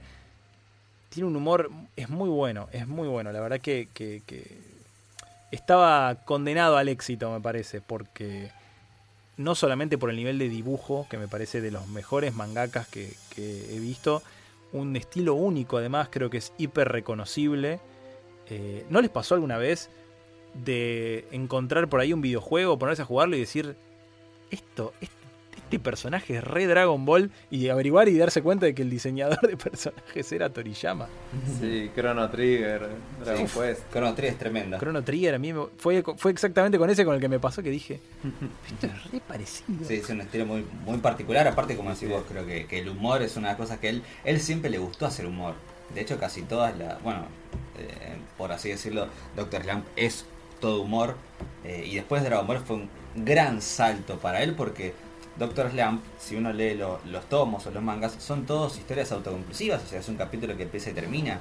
[1.09, 4.23] tiene un humor, es muy bueno, es muy bueno, la verdad que, que-
[5.51, 8.51] estaba condenado al éxito, me parece, porque
[9.39, 13.15] no solamente por el nivel de dibujo, que me parece de los mejores mangakas que,
[13.37, 14.23] he visto,
[14.73, 17.81] un estilo único además, creo que es hiper reconocible.
[18.51, 19.89] Eh, ¿No les pasó alguna vez
[20.53, 23.77] de encontrar por ahí un videojuego, ponerse a jugarlo y decir,
[24.51, 25.15] esto, este,
[25.69, 29.39] este personaje es re Dragon Ball y averiguar y darse cuenta de que el diseñador
[29.47, 31.09] de personajes era Toriyama?
[31.61, 32.89] Sí, Chrono Trigger,
[33.23, 33.59] Dragon Sí.
[33.61, 33.83] Quest.
[33.93, 34.79] Chrono 3 es tremenda.
[34.79, 37.63] Chrono Trigger a mí me- fue, fue exactamente con ese con el que me pasó
[37.63, 38.01] que dije,
[38.73, 39.85] esto es re parecido.
[39.87, 41.47] Sí, es un estilo muy, muy particular.
[41.47, 44.41] Aparte, como decís vos, creo que, que el humor es una cosa que él, él
[44.41, 45.55] siempre le gustó hacer humor.
[45.95, 47.27] De hecho, casi todas las, bueno,
[47.79, 50.25] eh, por así decirlo, Doctor Slump es
[50.61, 51.17] todo humor.
[51.65, 54.95] eh, y después de Dragon Ball fue un gran salto para él porque
[55.39, 59.83] Doctor Slump, si uno lee lo- los tomos o los mangas, son todos historias autoconclusivas.
[59.85, 61.39] O sea, es un capítulo que empieza y termina.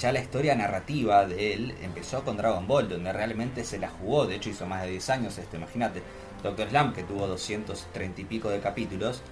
[0.00, 4.26] Ya la historia narrativa de él empezó con Dragon Ball, donde realmente se la jugó.
[4.26, 6.02] De hecho, hizo más de 10 años esto, imagínate.
[6.42, 9.22] Doctor Slump, que tuvo 230 y pico de capítulos,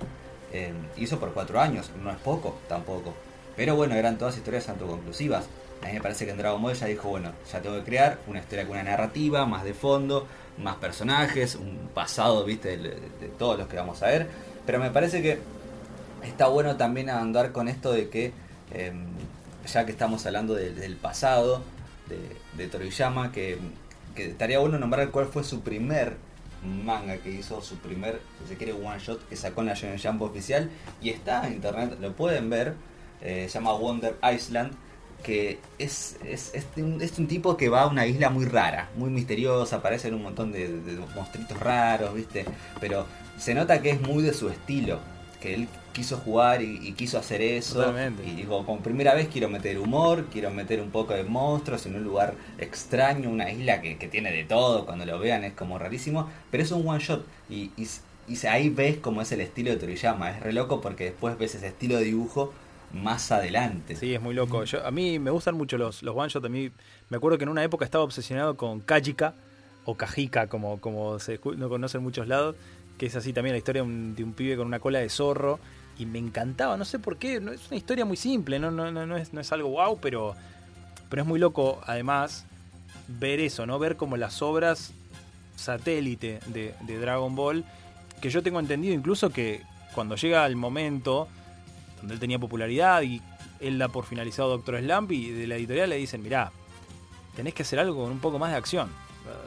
[0.53, 1.91] eh, hizo por 4 años.
[2.03, 3.15] No es poco, tampoco.
[3.57, 5.47] Pero bueno, eran todas historias autoconclusivas.
[5.83, 8.19] A mí me parece que en Dragon Ball ya dijo, bueno, ya tengo que crear
[8.29, 10.27] una historia con una narrativa, más de fondo,
[10.59, 14.29] más personajes, un pasado, viste, de, todos los que vamos a ver.
[14.67, 15.39] Pero me parece que
[16.25, 18.33] está bueno también andar con esto de que,
[18.73, 18.93] eh,
[19.67, 21.63] ya que estamos hablando de, del pasado
[22.57, 23.59] de, Toriyama, que,
[24.17, 26.17] estaría bueno nombrar cuál fue su primer
[26.63, 30.21] manga que hizo, su primer, si se quiere, one shot que sacó en la Shonen
[30.21, 30.71] oficial.
[31.01, 32.75] Y está en internet, lo pueden ver,
[33.21, 34.73] eh, se llama Wonder Island
[35.23, 38.91] que es, es, es, un, es, un, tipo que va a una isla muy rara,
[38.97, 42.45] muy misteriosa, aparecen un montón de, de monstruitos raros, ¿viste?
[42.81, 43.07] Pero
[43.39, 45.01] se nota que es muy de su estilo,
[45.41, 47.75] que él quiso jugar y, y quiso hacer eso.
[47.75, 48.25] Totalmente.
[48.27, 51.97] Y digo, con primera vez quiero meter humor, quiero meter un poco de monstruos en
[51.97, 55.79] un lugar extraño, una isla que, que tiene de todo, cuando lo vean es como
[55.79, 57.87] rarísimo, pero es un one shot y, y,
[58.29, 61.55] y ahí ves cómo es el estilo de Toriyama, es re loco porque después ves
[61.55, 62.53] ese estilo de dibujo
[62.93, 63.97] más adelante.
[63.97, 64.65] Sí, es muy loco.
[64.65, 66.45] Yo, a mí me gustan mucho los, los one shot.
[66.45, 66.71] A mí
[67.09, 69.35] me acuerdo que en una época estaba obsesionado con Kajika
[69.85, 72.57] o Kajika, como, como se no conoce en muchos lados,
[72.99, 75.09] que es así también la historia de un, de un, pibe con una cola de
[75.09, 75.59] zorro.
[75.99, 78.91] Y me encantaba, no sé por qué, no, es una historia muy simple, no, no,
[78.91, 80.35] no, no, es, no es algo wow, pero,
[81.11, 82.47] pero es muy loco además
[83.09, 83.79] ver eso, ¿no?
[83.79, 84.93] Ver como las obras
[85.55, 87.65] satélite de, de Dragon Ball,
[88.23, 89.63] que yo tengo entendido incluso que
[89.95, 91.29] cuando llega el momento
[92.03, 93.23] donde él tenía popularidad y
[93.61, 96.53] él da por finalizado Doctor Slump y de la editorial le dicen, mirá,
[97.35, 98.91] tenés que hacer algo con un poco más de acción.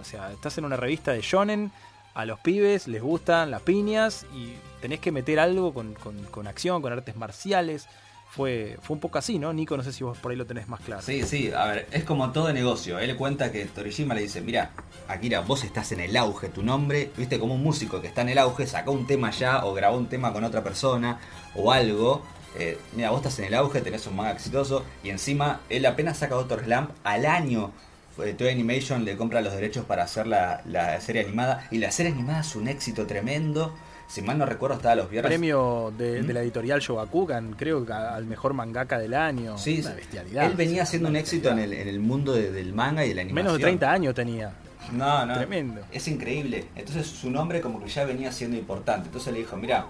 [0.01, 1.71] O sea, estás en una revista de shonen,
[2.13, 6.81] a los pibes les gustan las piñas y tenés que meter algo con, con, acción,
[6.81, 7.87] con artes marciales.
[8.27, 9.53] Fue, fue un poco así, ¿no?
[9.53, 11.01] Nico, no sé si vos por ahí lo tenés más claro.
[11.01, 12.99] Sí, sí, a ver, es como todo negocio.
[12.99, 14.71] Él cuenta que Torishima le dice, mira,
[15.07, 18.29] Akira, vos estás en el auge, tu nombre, viste, como un músico que está en
[18.29, 21.19] el auge, sacó un tema ya o grabó un tema con otra persona
[21.53, 22.23] o algo,
[22.57, 26.17] eh, mira, vos estás en el auge, tenés un manga exitoso y encima él apenas
[26.17, 27.71] saca Doctor Slam al año.
[28.15, 32.13] Toy Animation le compra los derechos para hacer la, la, serie animada y la serie
[32.13, 33.73] animada es un éxito tremendo.
[34.07, 35.29] Si mal no recuerdo, estaba los viernes.
[35.29, 36.27] Premio de, ¿Mm?
[36.27, 39.57] de la editorial Shogakukan, creo que al mejor mangaka del año.
[39.57, 40.45] Sí, una bestialidad.
[40.45, 43.15] Él venía haciendo un éxito en el, en el mundo de, del manga y de
[43.15, 43.45] la animación.
[43.45, 44.53] Menos de 30 años tenía.
[44.93, 45.35] No, no.
[45.35, 45.81] Tremendo.
[45.91, 46.67] Es increíble.
[46.75, 49.07] Entonces su nombre como que ya venía siendo importante.
[49.07, 49.87] Entonces le dijo, mira,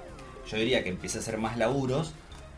[0.49, 2.13] yo diría que empiece a hacer más laburos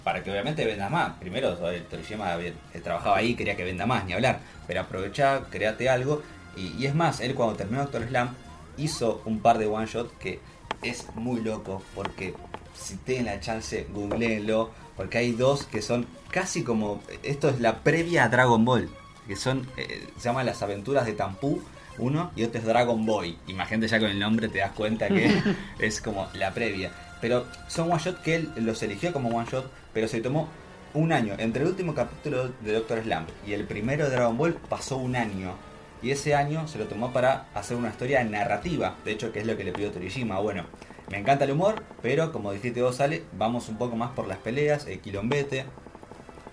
[0.08, 1.17] para que obviamente venda más.
[1.20, 2.38] Primero, el Toriyama
[2.82, 4.39] trabajaba ahí, quería que venda más, ni hablar.
[4.65, 6.24] Pero aprovechá, créate algo.
[6.56, 8.34] Y, y, es más, él cuando terminó Doctor Slam
[8.78, 10.39] hizo un par de one shot que
[10.82, 11.84] es muy loco.
[11.93, 12.34] Porque
[12.74, 14.72] si tienen la chance, googleenlo.
[14.96, 17.04] Porque hay dos que son casi como.
[17.22, 18.89] Esto es la previa a Dragon Ball.
[19.28, 19.67] Que son.
[19.76, 21.62] Eh, se llaman las aventuras de Tampú.
[21.98, 23.38] Uno y otro es Dragon Boy.
[23.48, 25.38] Imagínate ya con el nombre te das cuenta que
[25.80, 26.93] es como la previa.
[27.22, 30.48] Pero son one shot que él los eligió como one shot, pero se tomó
[30.94, 31.34] un año.
[31.40, 35.16] Entre el último capítulo de Doctor Slump y el primero de Dragon Ball pasó un
[35.16, 35.56] año.
[36.04, 38.96] Y ese año se lo tomó para hacer una historia narrativa.
[39.04, 40.40] De hecho, que es lo que le pidió Toriyama.
[40.40, 40.66] Bueno,
[41.10, 44.38] me encanta el humor, pero como dijiste vos, Ale, vamos un poco más por las
[44.38, 45.66] peleas, el quilombete.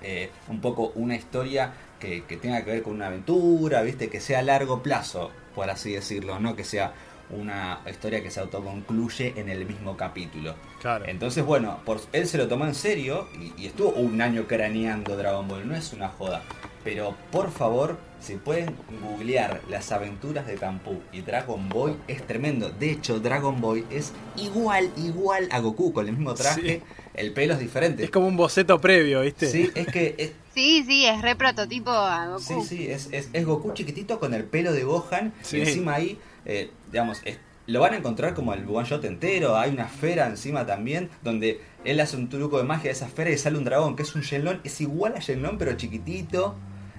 [0.00, 4.20] Eh, un poco una historia que, que tenga que ver con una aventura, viste, que
[4.20, 6.94] sea a largo plazo, por así decirlo, no que sea
[7.30, 10.54] una historia que se autoconcluye en el mismo capítulo.
[10.80, 11.04] Claro.
[11.06, 15.16] Entonces, bueno, por, él se lo tomó en serio y, y, estuvo un año craneando
[15.16, 16.42] Dragon Ball, no es una joda.
[16.84, 22.70] Pero por favor, si pueden googlear las aventuras de Tampú y Dragon Boy, es tremendo.
[22.70, 26.76] De hecho, Dragon Boy es igual, igual a Goku, con el mismo traje.
[26.78, 26.82] Sí.
[27.14, 28.04] El pelo es diferente.
[28.04, 29.46] Es como un boceto previo, ¿viste?
[29.46, 30.14] Sí, es que.
[30.18, 32.40] Es, sí, sí, es re prototipo a Goku.
[32.40, 35.32] Sí, sí, es, es, es Goku chiquitito con el pelo de Gohan.
[35.42, 35.58] Sí.
[35.58, 39.56] Y encima ahí eh, digamos, es, lo van a encontrar como el one shot entero.
[39.56, 43.30] Hay una esfera encima también, donde él hace un truco de magia de esa esfera
[43.30, 44.60] y sale un dragón, que es un Shenlong.
[44.64, 46.56] Es igual a Shenlong, pero chiquitito.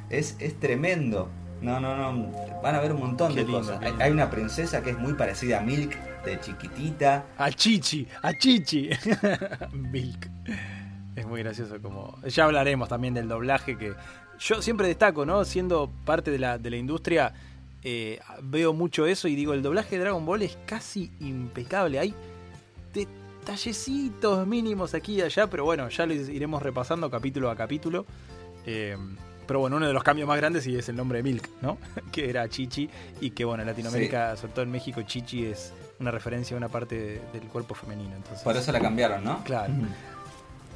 [0.09, 1.29] Es, es tremendo.
[1.61, 2.31] No, no, no.
[2.61, 3.79] Van a ver un montón Qué de lindo, cosas.
[3.99, 7.25] hay una princesa que es muy parecida a Milk, de chiquitita.
[7.37, 8.89] A Chichi, a Chichi.
[9.71, 10.29] Milk.
[11.15, 12.19] Es muy gracioso como...
[12.27, 13.93] Ya hablaremos también del doblaje que
[14.37, 15.45] yo siempre destaco, ¿no?
[15.45, 17.33] Siendo parte de la, de la industria,
[17.87, 21.99] eh, veo mucho eso y digo, el doblaje de Dragon Ball es casi impecable.
[21.99, 22.13] Hay
[22.93, 28.05] detallecitos mínimos aquí y allá, pero bueno, ya lo iremos repasando capítulo a capítulo.
[28.65, 28.97] Eh,
[29.47, 31.77] pero bueno, uno de los cambios más grandes sí es el nombre de Milk, ¿no?
[32.11, 32.89] que era Chichi
[33.21, 34.41] y que bueno, en Latinoamérica, sí.
[34.41, 38.15] sobre todo en México, Chichi es una referencia a una parte de, del cuerpo femenino.
[38.15, 39.43] Entonces, Por eso la cambiaron, ¿no?
[39.43, 39.71] Claro.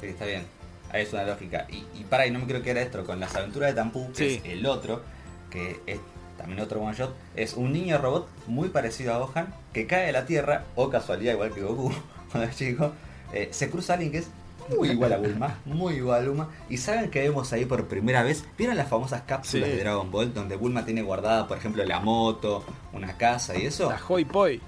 [0.00, 0.44] Sí, está bien.
[0.92, 1.66] Ahí es una lógica.
[1.68, 4.28] Y, y para, y no me quiero quedar esto con las aventuras de Tampú, que
[4.30, 4.40] Sí.
[4.44, 5.02] es el otro,
[5.50, 5.98] que es
[6.40, 10.12] también otro one shot, es un niño robot muy parecido a Gohan, que cae de
[10.12, 11.92] la tierra, o casualidad igual que Goku,
[12.32, 12.92] cuando es chico,
[13.32, 14.28] eh, se cruza a alguien que es
[14.76, 16.48] muy igual a Bulma, muy igual a Bulma.
[16.68, 19.76] Y saben que vemos ahí por primera vez, ¿vieron las famosas cápsulas Sí.
[19.76, 23.90] de Dragon Ball donde Bulma tiene guardada, por ejemplo, la moto, una casa y eso?
[23.90, 24.60] La Hoi Poi.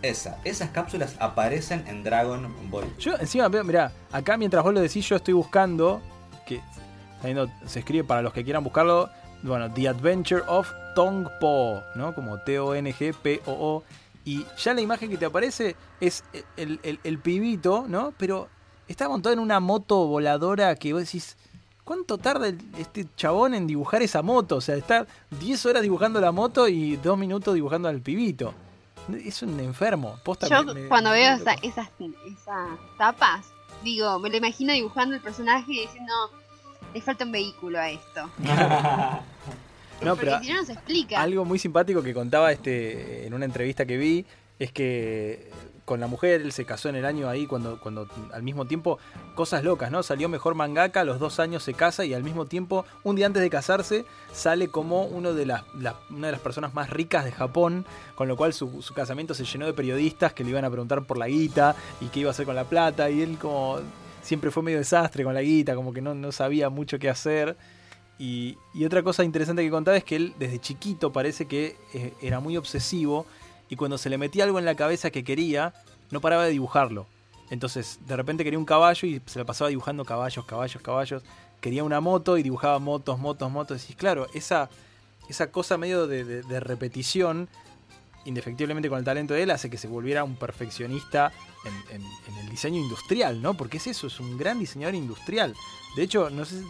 [0.00, 2.84] Esa, esas cápsulas aparecen en Dragon Ball.
[2.98, 6.00] Yo encima mirá, acá mientras vos lo decís, yo estoy buscando,
[6.46, 6.60] que
[7.66, 9.08] se escribe para los que quieran buscarlo,
[9.42, 12.14] bueno, The Adventure of Tong Po, ¿no?
[12.14, 13.82] Como T-O-N-G-P-O-O.
[14.24, 16.22] Y ya la imagen que te aparece es
[16.56, 18.12] el, el- el pibito, ¿no?
[18.18, 18.48] Pero
[18.88, 21.36] está montado en una moto voladora que vos decís,
[21.84, 24.56] ¿cuánto tarda este chabón en dibujar esa moto?
[24.56, 25.06] O sea, está
[25.40, 28.54] 10 horas dibujando la moto y 2 minutos dibujando al pibito.
[29.24, 30.16] Es un enfermo.
[30.22, 33.46] Posta, Yo me- me- cuando me veo esa- esas, esas tapas,
[33.82, 36.12] digo, me lo imagino dibujando el personaje y diciendo,
[36.94, 38.30] le falta un vehículo a esto.
[40.02, 41.20] No, pero si no, no se explica.
[41.22, 44.26] Algo muy simpático que contaba este en una entrevista que vi
[44.58, 45.48] es que
[45.84, 48.98] con la mujer él se casó en el año ahí cuando, cuando al mismo tiempo
[49.36, 50.02] cosas locas, ¿no?
[50.02, 53.26] Salió mejor mangaka, a los dos años se casa y al mismo tiempo, un día
[53.26, 57.24] antes de casarse, sale como uno de las, la- una de las personas más ricas
[57.24, 60.64] de Japón, con lo cual su, su casamiento se llenó de periodistas que le iban
[60.64, 63.38] a preguntar por la guita y qué iba a hacer con la plata y él
[63.40, 63.78] como
[64.22, 67.56] siempre fue medio desastre con la guita, como que no, no sabía mucho qué hacer.
[68.18, 72.12] Y, y otra cosa interesante que contaba es que él desde chiquito parece que eh,
[72.22, 73.26] era muy obsesivo
[73.68, 75.74] y cuando se le metía algo en la cabeza que quería,
[76.10, 77.06] no paraba de dibujarlo.
[77.50, 81.22] Entonces, de repente quería un caballo y se la pasaba dibujando caballos, caballos, caballos.
[81.60, 83.90] Quería una moto y dibujaba motos, motos, motos.
[83.90, 84.70] Y claro, esa,
[85.28, 87.48] esa cosa medio de, de- de repetición,
[88.24, 91.32] indefectiblemente con el talento de él, hace que se volviera un perfeccionista
[91.64, 93.54] en, en- en el diseño industrial, ¿no?
[93.54, 95.54] Porque es eso, es un gran diseñador industrial.
[95.96, 96.62] De hecho, no sé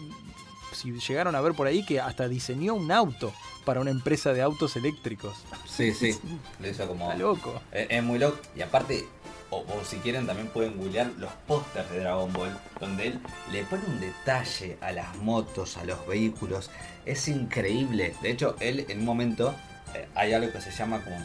[0.73, 3.33] si llegaron a ver por ahí que hasta diseñó un auto
[3.65, 5.37] para una empresa de autos eléctricos.
[5.67, 6.19] Sí, sí,
[6.61, 7.07] lo hizo como...
[7.11, 7.61] Está loco.
[7.71, 8.39] Es, es muy loco.
[8.57, 9.07] Y aparte,
[9.51, 13.21] o, o si quieren también pueden googlear los pósters de Dragon Ball, donde él
[13.53, 16.71] le pone un detalle a las motos, a los vehículos.
[17.05, 18.15] Es increíble.
[18.23, 19.55] De hecho, él en un momento
[19.95, 21.17] eh, hay algo que se llama como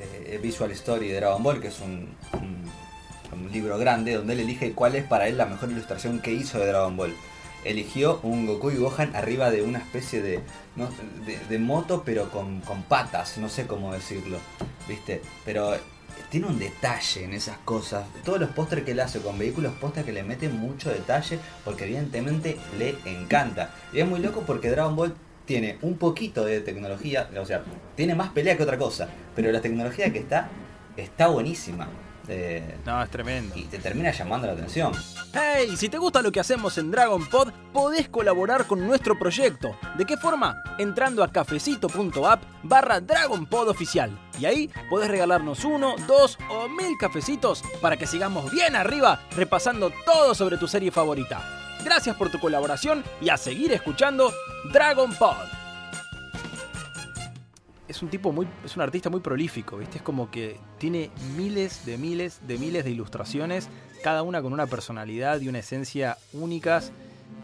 [0.00, 2.08] eh, Visual Story de Dragon Ball, que es un,
[3.52, 6.66] libro grande donde él elige cuál es para él la mejor ilustración que hizo de
[6.66, 7.14] Dragon Ball.
[7.64, 10.40] Eligió un Goku y Gohan arriba de una especie de,
[10.76, 10.88] no,
[11.48, 14.38] de, moto, pero con, con patas, no sé cómo decirlo,
[14.86, 15.20] ¿viste?
[15.44, 15.74] Pero
[16.30, 18.04] tiene un detalle en esas cosas.
[18.24, 21.84] Todos los pósteres que él hace con vehículos, posta que le mete mucho detalle, porque
[21.84, 23.74] evidentemente le encanta.
[23.92, 25.14] Y es muy loco porque Dragon Ball
[25.50, 27.64] tiene un poquito de tecnología, o sea,
[27.96, 30.48] tiene más pelea que otra cosa, pero la tecnología que está,
[30.96, 31.88] está buenísima.
[32.28, 33.56] Eh, No, es tremendo.
[33.56, 34.92] y te termina llamando la atención.
[35.34, 39.76] Hey, si te gusta lo que hacemos en Dragon Pod, podés colaborar con nuestro proyecto.
[39.98, 40.62] ¿De qué forma?
[40.78, 44.16] Entrando a cafecito.app barra Dragon Pod oficial.
[44.38, 49.90] Y ahí podés regalarnos uno, dos o mil cafecitos para que sigamos bien arriba repasando
[50.06, 51.59] todo sobre tu serie favorita.
[51.84, 54.32] Gracias por tu colaboración y a seguir escuchando
[54.72, 55.36] Dragon Pod.
[57.88, 59.98] Es un tipo muy, es un artista muy prolífico, ¿viste?
[59.98, 63.68] Es como que tiene miles de miles de miles de ilustraciones,
[64.02, 66.92] cada una con una personalidad y una esencia únicas.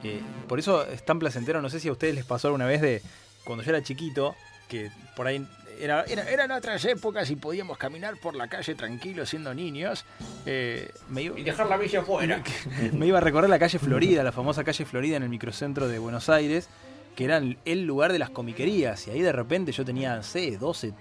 [0.05, 2.81] Eh, por eso es tan placentero, no sé si a ustedes les pasó alguna vez
[2.81, 3.03] de
[3.44, 4.37] cuando yo era chiquito,
[4.68, 5.44] que por ahí
[5.80, 10.04] era, era- eran otras épocas y podíamos caminar por la calle tranquilos siendo niños.
[10.46, 12.42] eh, me iba- dejar la villa afuera.
[12.92, 15.98] me iba a recorrer la calle Florida, la famosa calle Florida en el microcentro de
[15.98, 16.68] Buenos Aires,
[17.14, 19.06] que era el lugar de las comiquerías.
[19.06, 20.92] Y ahí de repente yo tenía, sé, 12,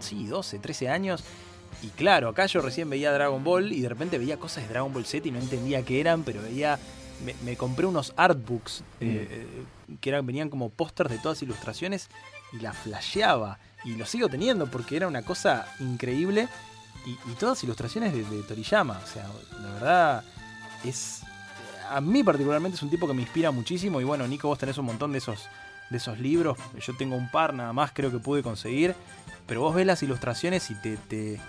[0.00, 1.22] sí, 12, 13 años.
[1.82, 4.92] Y claro, acá yo recién veía Dragon Ball y de repente veía cosas de Dragon
[4.92, 6.78] Ball Z y no entendía qué eran, pero veía.
[7.24, 12.08] Me, me compré unos artbooks eh, eh, que eran, venían como pósters de todas ilustraciones
[12.52, 13.60] y la flasheaba.
[13.84, 16.48] Y lo sigo teniendo porque era una cosa increíble.
[17.04, 19.00] Y, y todas ilustraciones de, Toriyama.
[19.02, 19.26] O sea,
[19.60, 20.24] la verdad
[20.84, 21.20] es.
[21.90, 24.00] A mí particularmente es un tipo que me inspira muchísimo.
[24.00, 25.46] Y bueno, Nico, vos tenés un montón de esos,
[25.90, 26.56] de esos libros.
[26.80, 28.94] Yo tengo un par nada más, creo que pude conseguir.
[29.46, 31.40] Pero vos ves las ilustraciones y te, te,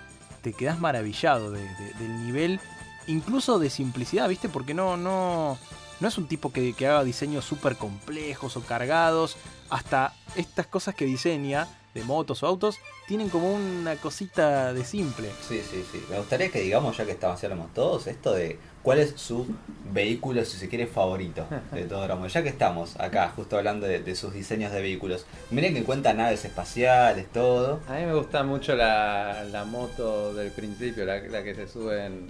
[0.42, 2.60] te quedás maravillado de- de- del nivel,
[3.06, 4.50] incluso de simplicidad, ¿viste?
[4.50, 5.58] Porque no, no,
[6.00, 9.38] no es un tipo que, que haga diseños súper complejos o cargados.
[9.70, 15.30] Hasta estas cosas que diseña, de motos o autos, tienen como una cosita de simple.
[15.48, 16.04] Sí, sí, sí.
[16.10, 17.40] Me gustaría que digamos, ya que estamos
[17.74, 19.46] todos, esto de cuál es su
[19.92, 22.30] vehículo, si se quiere, favorito de todo Ball.
[22.30, 25.26] Ya que estamos acá, justo hablando de, de sus diseños de vehículos.
[25.52, 27.80] Miren que cuenta naves espaciales, todo.
[27.88, 32.06] A mí me gusta mucho la, la moto del principio, la, la que se sube
[32.06, 32.28] en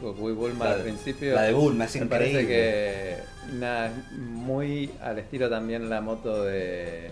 [0.00, 1.34] Goku y Bulma La al principio.
[1.34, 3.18] la de Bulma es Me parece que
[3.52, 7.10] nada, muy al estilo también la moto de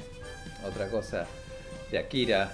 [0.66, 1.26] otra cosa,
[1.92, 2.50] de Akira,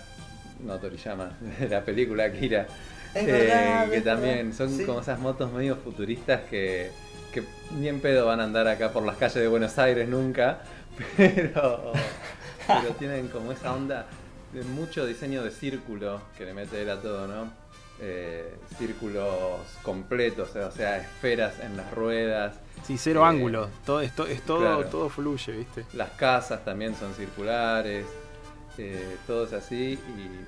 [0.60, 1.30] no Toriyama,
[1.60, 2.66] de la película Akira.
[3.14, 4.52] Es eh, verdad, que es también verdad.
[4.58, 4.84] son Sí.
[4.84, 6.90] como esas motos medio futuristas que,
[7.32, 7.42] que
[7.78, 10.58] ni en pedo van a andar acá por las calles de Buenos Aires nunca,
[11.16, 11.92] pero,
[12.66, 14.06] pero tienen como esa onda
[14.52, 17.50] de mucho diseño de círculo que le mete él a todo, ¿no?
[18.00, 22.54] Eh, círculos completos, o sea, esferas en las ruedas.
[22.84, 23.68] Sí, cero Eh, ángulos.
[23.84, 24.84] Todo, es todo, claro.
[24.84, 25.84] todo fluye, ¿viste?
[25.94, 28.06] Las casas también son circulares,
[28.78, 29.98] eh, todo es así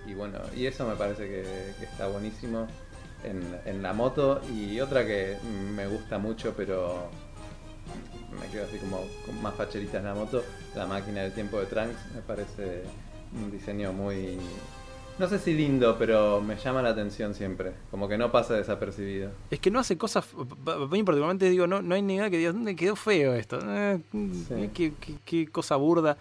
[0.06, 1.42] y, y bueno, y eso me parece que,
[1.78, 2.66] que está buenísimo
[3.24, 5.36] en, en la moto y otra que
[5.74, 7.08] me gusta mucho pero
[8.40, 10.42] me quedo así como con más facherita en la moto,
[10.74, 12.82] la máquina del tiempo de Trunks me parece
[13.34, 14.38] un diseño muy...
[15.18, 19.30] No sé si lindo, pero me llama la atención siempre, como que no pasa desapercibido.
[19.50, 20.24] Es que no hace cosas.
[20.34, 23.58] A mí, particularmente, digo, no, no hay ni nada que diga, ¿dónde quedó feo esto?
[23.62, 24.00] Eh,
[24.72, 26.16] qué, qué- qué cosa burda.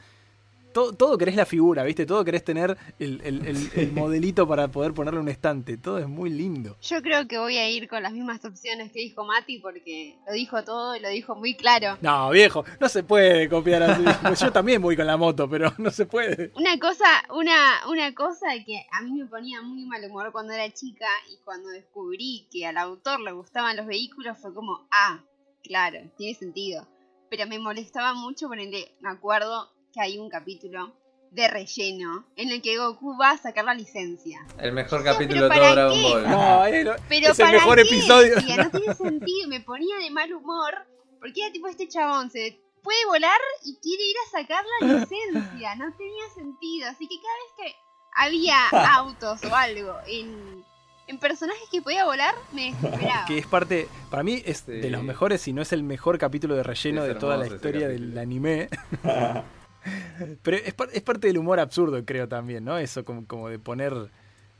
[0.74, 2.06] Todo, todo querés la figura, ¿viste?
[2.06, 5.78] Todo querés tener el, el- el- el modelito para poder ponerle un estante.
[5.78, 6.78] Todo es muy lindo.
[6.82, 10.34] Yo creo que voy a ir con las mismas opciones que dijo Mati porque lo
[10.34, 11.98] dijo todo y lo dijo muy claro.
[12.02, 14.04] No, viejo, no se puede copiar así.
[14.22, 16.52] Pues yo también voy con la moto, pero no se puede.
[16.56, 17.06] Una cosa,
[17.36, 21.38] una, una cosa que a mí me ponía muy mal humor cuando era chica y
[21.44, 25.24] cuando descubrí que al autor le gustaban los vehículos fue como, ah,
[25.64, 26.88] claro, tiene sentido.
[27.32, 30.94] Pero me molestaba mucho ponerle, me acuerdo que hay un capítulo
[31.32, 34.46] de relleno en el que Goku va a sacar la licencia.
[34.58, 36.02] El mejor capítulo de ¿para todo Dragon?
[36.04, 36.24] Ball.
[36.24, 37.82] No, no, Pero es el ¿para mejor qué?
[37.84, 38.36] episodio.
[38.36, 40.74] Decía, no tiene sentido, me ponía de mal humor
[41.20, 45.76] porque era tipo este chabón se puede volar y quiere ir a sacar la licencia,
[45.76, 47.76] no tenía sentido, así que cada vez que
[48.16, 50.64] había autos o algo en,
[51.08, 53.26] en personajes que podía volar, me desesperaba.
[53.26, 54.72] que es parte, para mí es Sí.
[54.72, 57.48] de los mejores, si no es el mejor capítulo de relleno Es de toda la
[57.48, 58.70] historia del anime.
[60.44, 62.78] Pero es, es parte del humor absurdo, creo también, ¿no?
[62.78, 63.94] Eso como, como de poner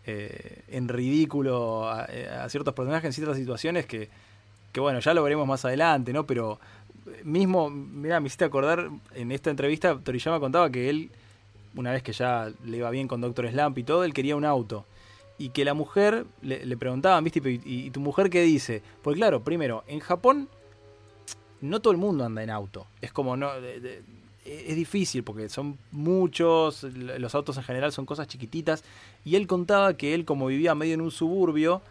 [0.06, 4.10] eh, en ridículo a, eh, a ciertos personajes en ciertas situaciones que,
[4.72, 6.26] que, bueno, ya lo veremos más adelante, ¿no?
[6.26, 6.60] Pero
[7.08, 11.12] eh, mismo, mira, me hiciste acordar, en esta entrevista Toriyama contaba que él,
[11.76, 14.46] una vez que ya le iba bien con Doctor Slump y todo, él quería un
[14.46, 14.86] auto.
[15.38, 17.42] Y que la mujer, le, le preguntaban, ¿viste?
[17.46, 18.82] ¿Y, tu mujer qué dice?
[19.02, 20.50] Porque claro, primero, en Japón
[21.62, 22.88] no todo el mundo anda en auto.
[23.02, 23.52] Es como no
[24.50, 28.84] es difícil porque son muchos, los autos en general son cosas chiquititas
[29.24, 31.82] y él contaba que él como vivía medio en un suburbio,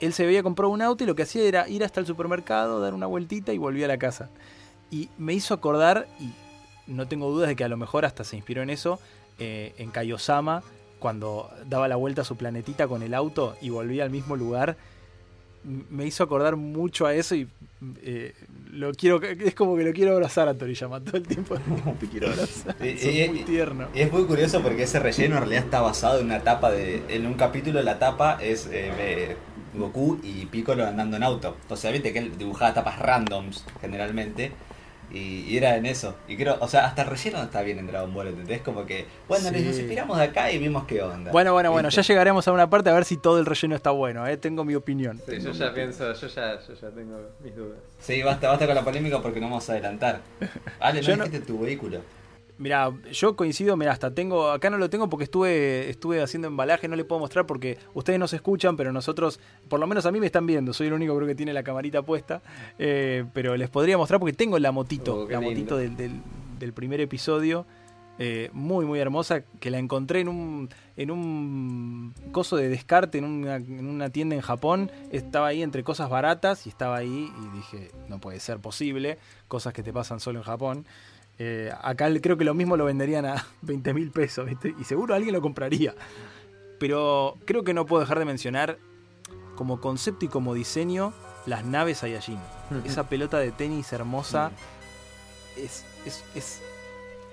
[0.00, 2.80] él se había comprado un auto y lo que hacía era ir hasta el supermercado,
[2.80, 4.30] dar una vueltita y volvía a la casa.
[4.90, 6.32] Y me hizo acordar y
[6.86, 9.00] no tengo dudas de que a lo mejor hasta se inspiró en eso
[9.38, 10.62] eh, en Kaiosama
[10.98, 14.76] cuando daba la vuelta a su planetita con el auto y volvía al mismo lugar
[15.90, 17.48] me hizo acordar mucho a eso y
[18.02, 18.32] eh,
[18.72, 21.56] lo quiero es como que lo quiero abrazar a Toriyama todo el tiempo
[22.00, 25.34] te quiero abrazar Y- Sos y- muy y- tierno es muy curioso porque ese relleno
[25.36, 27.02] en realidad está basado en una etapa de.
[27.08, 29.36] En un capítulo la tapa es eh, eh,
[29.74, 31.56] Goku y Piccolo andando en auto.
[31.74, 34.52] Sea, viste que él dibujaba tapas randoms generalmente.
[35.12, 36.16] Y, y era en eso.
[36.26, 38.60] Y creo, o sea, hasta el relleno está bien en Dragon Ball, ¿entendés?
[38.62, 39.64] Como que, bueno, Sí.
[39.64, 41.30] nos inspiramos de acá y vimos qué onda.
[41.30, 43.90] bueno bueno bueno ya llegaremos a una parte a ver si todo el relleno está
[43.92, 44.36] bueno ¿eh?
[44.36, 47.78] tengo mi opinión Sí, yo ya pienso, yo ya, yo ya tengo mis dudas.
[48.00, 50.20] Sí, basta, basta con la polémica porque no vamos a adelantar.
[50.80, 52.00] Ale, no Yo no- tu vehículo.
[52.58, 56.88] Mira, yo coincido, mira, hasta tengo, acá no lo tengo porque estuve, estuve haciendo embalaje,
[56.88, 60.20] no le puedo mostrar porque ustedes nos escuchan, pero nosotros, por lo menos a mí
[60.20, 62.40] me están viendo, soy el único creo que tiene la camarita puesta,
[62.78, 65.50] eh, pero les podría mostrar porque tengo la motito, Oh, la lindo.
[65.50, 66.22] motito del, del-
[66.58, 67.66] del primer episodio,
[68.18, 73.24] eh, muy muy hermosa, que la encontré en un, en un coso de descarte en
[73.24, 77.56] una, en una tienda en Japón, estaba ahí entre cosas baratas y estaba ahí y
[77.56, 80.86] dije, no puede ser posible, cosas que te pasan solo en Japón.
[81.38, 84.74] Eh, acá creo que lo mismo lo venderían a 20 mil pesos, ¿viste?
[84.78, 85.94] Y seguro alguien lo compraría.
[86.78, 88.78] Pero creo que no puedo dejar de mencionar,
[89.54, 91.14] como concepto y como diseño,
[91.46, 92.38] las naves Saiyajin.
[92.84, 94.50] Esa pelota de tenis hermosa
[95.56, 96.60] es, es, es,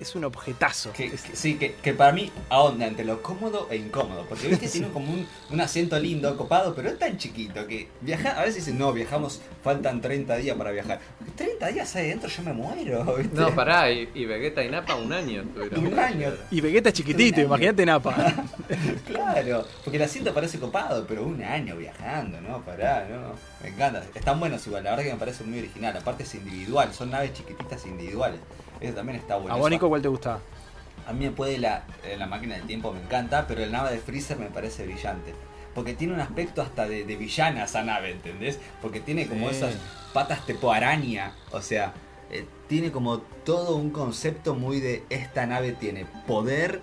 [0.04, 0.94] es un objetazo.
[0.94, 4.26] Que, Es- que- sí, que, que para mí ahonda entre lo cómodo e incómodo.
[4.30, 7.88] Porque ves que tiene como un, un asiento lindo, copado, pero es tan chiquito que
[8.02, 11.00] viaja, a veces dicen, no, viajamos, faltan 30 días para viajar.
[11.36, 13.36] 30 días ahí adentro yo me muero, ¿viste?
[13.40, 15.44] No, pará, y, y Vegeta y Napa un año.
[15.76, 16.32] Un año.
[16.52, 18.16] Y Vegeta es chiquitito, imagínate Napa.
[19.08, 22.62] Claro, porque el asiento parece copado, pero un año viajando, ¿no?
[22.64, 23.34] Pará, ¿no?
[23.62, 24.04] Me encanta.
[24.14, 25.96] Están buenos igual, la verdad que me parece muy original.
[25.98, 28.40] Aparte es individual, son naves chiquititas individuales.
[28.84, 29.54] Eso también está bueno.
[29.54, 30.40] ¿A vos, Nico, cuál te gusta?
[31.08, 33.92] A mí me puede la, eh, la máquina del tiempo, me encanta, pero el nave
[33.92, 35.34] de Freezer me parece brillante.
[35.74, 38.60] Porque tiene un aspecto hasta de, de villana esa nave, ¿entendés?
[38.82, 39.56] Porque tiene como Sí.
[39.56, 39.74] esas
[40.14, 41.34] patas tipo araña.
[41.52, 41.94] O sea,
[42.30, 46.82] eh, tiene como todo un concepto muy de esta nave tiene poder,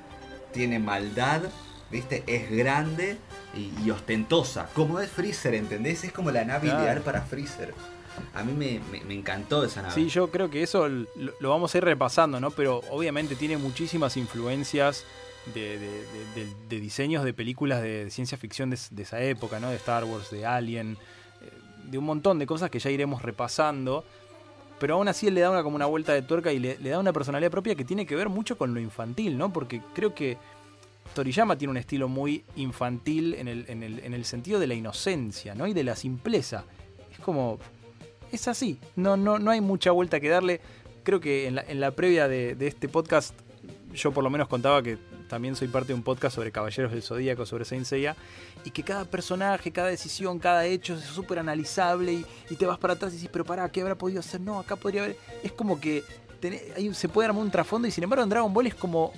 [0.53, 1.42] tiene maldad,
[1.90, 2.24] ¿viste?
[2.26, 3.16] Es grande
[3.55, 4.68] y, y ostentosa.
[4.74, 6.03] Como es Freezer, ¿entendés?
[6.05, 6.82] Es como la nave Claro.
[6.82, 7.72] ideal para Freezer.
[8.34, 9.94] A mí me, me- encantó esa nave.
[9.94, 12.50] Sí, yo creo que eso lo, vamos a ir repasando, ¿no?
[12.50, 15.04] Pero obviamente tiene muchísimas influencias
[15.54, 19.70] de, de- de- diseños de películas de ciencia ficción de, de esa época, ¿no?
[19.70, 20.96] De Star Wars, de Alien,
[21.42, 21.50] eh,
[21.90, 24.04] de un montón de cosas que ya iremos repasando.
[24.78, 26.90] Pero aún así él le da una, como una vuelta de tuerca y le, le
[26.90, 29.52] da una personalidad propia que tiene que ver mucho con lo infantil, ¿no?
[29.52, 30.38] Porque creo que
[31.14, 34.74] Toriyama tiene un estilo muy infantil en el, en el, en el sentido de la
[34.74, 35.66] inocencia, ¿no?
[35.66, 36.64] Y de la simpleza.
[37.12, 37.58] Es como.
[38.33, 38.78] Es así.
[38.97, 40.61] No, no, no hay mucha vuelta que darle.
[41.03, 43.35] Creo que en la, en la previa de, de este podcast,
[43.95, 47.03] yo por lo menos contaba que también soy parte de un podcast sobre Caballeros del
[47.03, 48.16] Zodíaco, sobre Saint Seiya,
[48.64, 52.78] y que cada personaje, cada decisión, cada hecho es súper analizable y, y te vas
[52.78, 54.41] para atrás y dices, pero pará, ¿qué habrá podido hacer?
[54.41, 55.16] No, acá podría haber.
[55.43, 56.03] Es como que
[56.41, 59.12] tené- ahí se puede armar un trasfondo y sin embargo en Dragon Ball es como.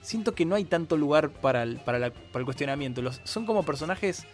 [0.00, 3.02] Siento que no hay tanto lugar para el, para la- para el cuestionamiento.
[3.02, 4.24] Los, son como personajes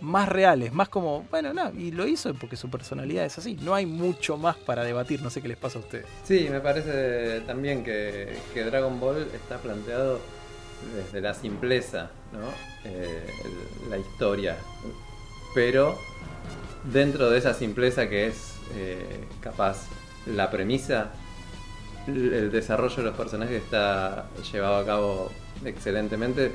[0.00, 3.56] más reales, más como, bueno, no, y lo hizo porque su personalidad es así.
[3.62, 6.06] No hay mucho más para debatir, no sé qué les pasa a ustedes.
[6.24, 10.20] Sí, me parece también que, que Dragon Ball está planteado
[10.94, 12.48] desde la simpleza, ¿no?
[12.84, 13.26] Eh,
[13.88, 14.56] la historia.
[15.54, 15.98] Pero
[16.84, 19.86] dentro de esa simpleza que es eh, capaz
[20.26, 21.10] la premisa,
[22.06, 25.32] el desarrollo de los personajes está llevado a cabo
[25.64, 26.52] excelentemente.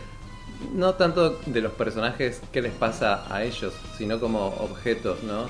[0.74, 5.46] No tanto de los personajes, qué les pasa a ellos, sino como objetos, ¿no?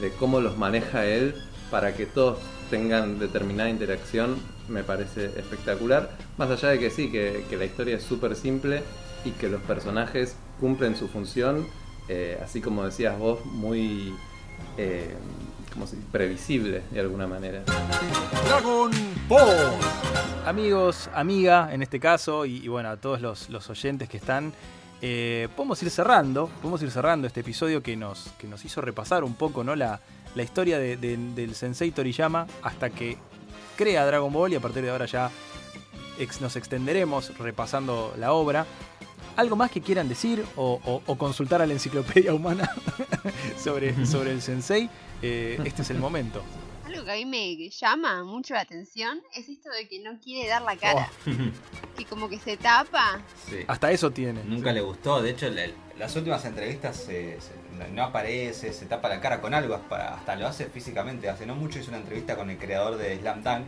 [0.00, 1.34] De cómo los maneja él
[1.70, 2.38] para que todos
[2.70, 4.36] tengan determinada interacción,
[4.68, 6.16] me parece espectacular.
[6.36, 8.82] Más allá de que sí, que, que la historia es súper simple
[9.24, 11.66] y que los personajes cumplen su función,
[12.08, 14.14] eh, así como decías vos, muy
[14.76, 15.14] eh,
[15.78, 16.08] ¿cómo se dice?
[16.10, 17.62] previsible de alguna manera.
[18.46, 18.90] Dragon
[19.28, 19.70] Ball.
[20.46, 24.52] Amigos, amiga, en este caso, y, y bueno, a todos los, los oyentes que están,
[25.02, 29.22] eh, podemos ir cerrando, podemos ir cerrando este episodio que nos, que nos hizo repasar
[29.24, 29.76] un poco ¿no?
[29.76, 30.00] la,
[30.34, 33.16] la historia de- de- del Sensei Toriyama hasta que
[33.76, 35.30] crea Dragon Ball y a partir de ahora ya
[36.18, 38.66] ex- nos extenderemos repasando la obra.
[39.38, 42.68] ¿Algo más que quieran decir o, o- o consultar a la enciclopedia humana
[43.56, 44.90] sobre, sobre el Sensei?
[45.22, 46.42] Eh, este es el momento.
[46.84, 50.48] Algo que a mí me llama mucho la atención es esto de que no quiere
[50.48, 51.08] dar la cara.
[51.96, 53.20] Que como que se tapa.
[53.48, 53.58] Sí.
[53.68, 54.42] Hasta eso tiene.
[54.42, 55.66] Nunca le gustó, de hecho la-
[55.98, 60.34] las últimas entrevistas se- se- no aparece, se tapa la cara con algo, hasta hasta
[60.36, 61.28] lo hace físicamente.
[61.28, 63.66] Hace no mucho hizo una entrevista con el creador de Slam Dunk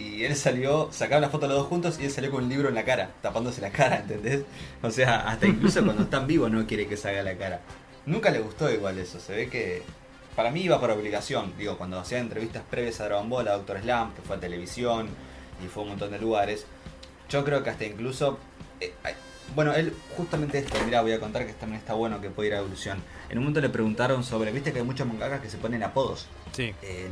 [0.00, 2.68] y él salió, sacaron la foto los dos juntos y él salió con un libro
[2.68, 4.44] en la cara, tapándose la cara, ¿entendés?
[4.82, 7.60] O sea, hasta incluso cuando están vivos no quiere que se haga la cara.
[8.06, 9.82] Nunca le gustó igual eso, se ve que
[10.34, 13.80] para mí iba por obligación, digo, cuando hacía entrevistas previas a Dragon Ball, a Doctor
[13.80, 15.08] Slam, que fue a televisión
[15.62, 16.64] y fue a un montón de lugares,
[17.28, 18.38] yo creo que hasta incluso...
[18.80, 18.92] eh,
[19.54, 22.54] bueno, él justamente esto, mira, voy a contar que también está bueno que puede ir
[22.54, 22.98] a evolución.
[23.28, 26.28] En un momento le preguntaron sobre, viste que hay muchos mangakas que se ponen apodos.
[26.52, 26.72] Sí.
[26.82, 27.08] Eh,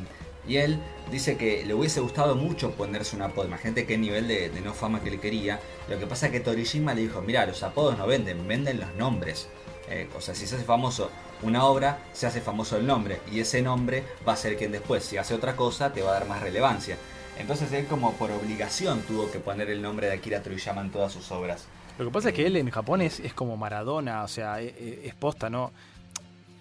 [0.46, 0.78] y él
[1.10, 3.46] dice que le hubiese gustado mucho ponerse un apodo.
[3.46, 5.60] Imagínate qué nivel de, de no fama que le quería.
[5.88, 8.94] Lo que pasa es que Torishima le dijo, mira, los apodos no venden, venden los
[8.94, 9.48] nombres.
[9.90, 11.10] Eh, o sea, si se hace famoso
[11.42, 13.20] una obra, se hace famoso el nombre.
[13.32, 16.14] Y ese nombre va a ser quien después, si hace otra cosa, te va a
[16.14, 16.96] dar más relevancia.
[17.38, 21.12] Entonces él como por obligación tuvo que poner el nombre de Akira Toriyama en todas
[21.12, 21.66] sus obras.
[21.98, 24.74] Lo que pasa es que él en Japón es, es como Maradona, o sea, e-
[24.78, 25.72] e- es, posta, ¿no?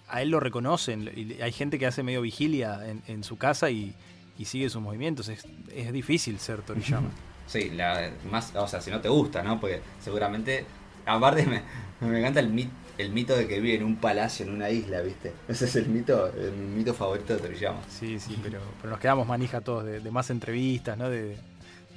[0.08, 3.70] A él lo reconocen, y hay gente que hace medio vigilia en, en su casa
[3.70, 3.94] y,
[4.38, 5.28] y sigue sus movimientos.
[5.28, 5.44] Es,
[5.74, 7.08] es difícil ser Toriyama.
[7.48, 9.58] Sí, la, más, o sea, si no te gusta, ¿no?
[9.58, 10.66] Porque seguramente,
[11.06, 11.62] aparte me,
[12.06, 15.00] me encanta el, mit- el mito de que vive en un palacio, en una isla,
[15.00, 15.32] ¿viste?
[15.48, 17.80] Ese es el mito, el mito favorito de Toriyama.
[17.88, 21.08] Sí, sí, pero, pero nos quedamos manija todos de, de más entrevistas, ¿no?
[21.08, 21.38] De,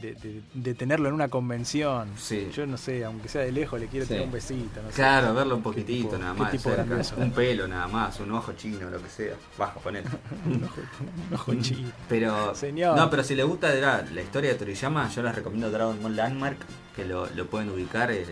[0.01, 2.09] de, de- de tenerlo en una convención.
[2.17, 2.49] Sí.
[2.53, 4.13] Yo no sé, aunque sea de lejos, le quiero Sí.
[4.13, 4.81] tirar un besito.
[4.81, 4.95] No sé.
[4.95, 6.61] Claro, verlo un poquitito tipo- nada más.
[6.61, 7.05] cerca.
[7.17, 9.35] Un pelo nada más, un ojo chino, lo que sea.
[9.57, 10.07] Baja, ponele.
[10.45, 10.81] Un ojo,
[11.29, 11.91] un ojo chido.
[12.09, 12.97] Pero, Señor.
[12.97, 16.15] no, pero si le gusta la, la historia de Toriyama, yo les recomiendo Dragon Ball
[16.15, 16.57] Landmark,
[16.95, 18.25] que lo, lo pueden ubicar, eh,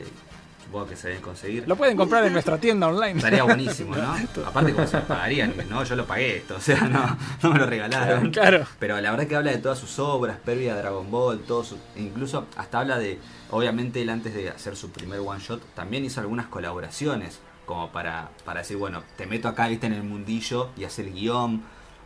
[0.69, 1.67] supongo que se deben conseguir.
[1.67, 3.17] Lo pueden comprar en nuestra tienda online.
[3.17, 4.15] Estaría buenísimo, ¿no?
[4.45, 7.57] Aparte, como se lo pagarían, no, yo lo pagué esto, o sea, no, no me
[7.59, 8.29] lo regalaron.
[8.29, 8.65] Claro.
[8.77, 11.79] Pero la verdad que habla de todas sus obras, previa a Dragon Ball, todo su-
[11.95, 13.17] incluso hasta habla de,
[13.49, 18.29] obviamente él antes de hacer su primer one shot, también hizo algunas colaboraciones, como para,
[18.45, 21.63] para decir, bueno, te meto acá, viste, en el mundillo y hacer guion,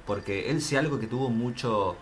[0.07, 1.97] porque él sí algo que tuvo mucho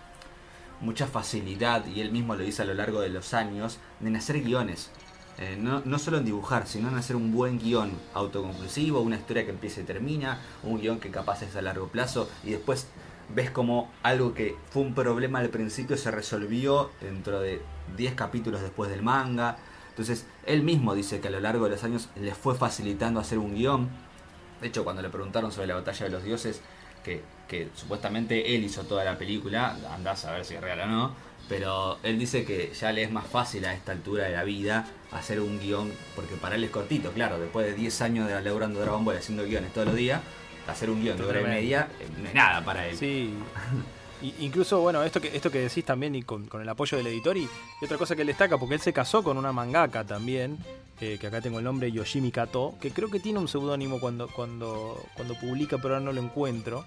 [0.80, 4.42] mucha facilidad, y él mismo lo dice a lo largo de los años, en hacer
[4.42, 4.90] guiones.
[5.38, 9.46] Eh, no, no solo en dibujar, sino en hacer un buen guion autoconclusivo, una historia
[9.46, 12.88] que empieza y termina, un guion que capaz es a largo plazo, y después
[13.34, 17.62] ves como algo que fue un problema al principio se resolvió dentro de
[17.98, 19.58] 10 capítulos después del manga.
[19.90, 23.38] Entonces, él mismo dice que a lo largo de los años le fue facilitando hacer
[23.38, 23.90] un guion.
[24.62, 26.62] De hecho, cuando le preguntaron sobre la batalla de los dioses,
[27.04, 30.86] que, que supuestamente él hizo toda la película, andás a ver si es real o
[30.86, 31.16] no,
[31.52, 34.88] pero él dice que ya le es más fácil a esta altura de la vida
[35.12, 38.80] hacer un guion, porque para él es cortito, claro, después de 10 años de laburando
[38.80, 40.22] Dragon Ball haciendo guiones todos los días,
[40.66, 42.96] hacer un guion de hora y media eh, no es nada para él.
[42.96, 43.34] Sí.
[44.40, 47.36] Incluso, bueno, esto que, esto que decís también y con, con el apoyo del editor
[47.36, 50.58] y, y otra cosa que él destaca, porque él se casó con una mangaka también,
[51.02, 54.30] eh, que acá tengo el nombre, Yoshimi Kato, que creo que tiene un seudónimo cuando,
[54.30, 56.86] cuando, cuando publica, pero ahora no lo encuentro.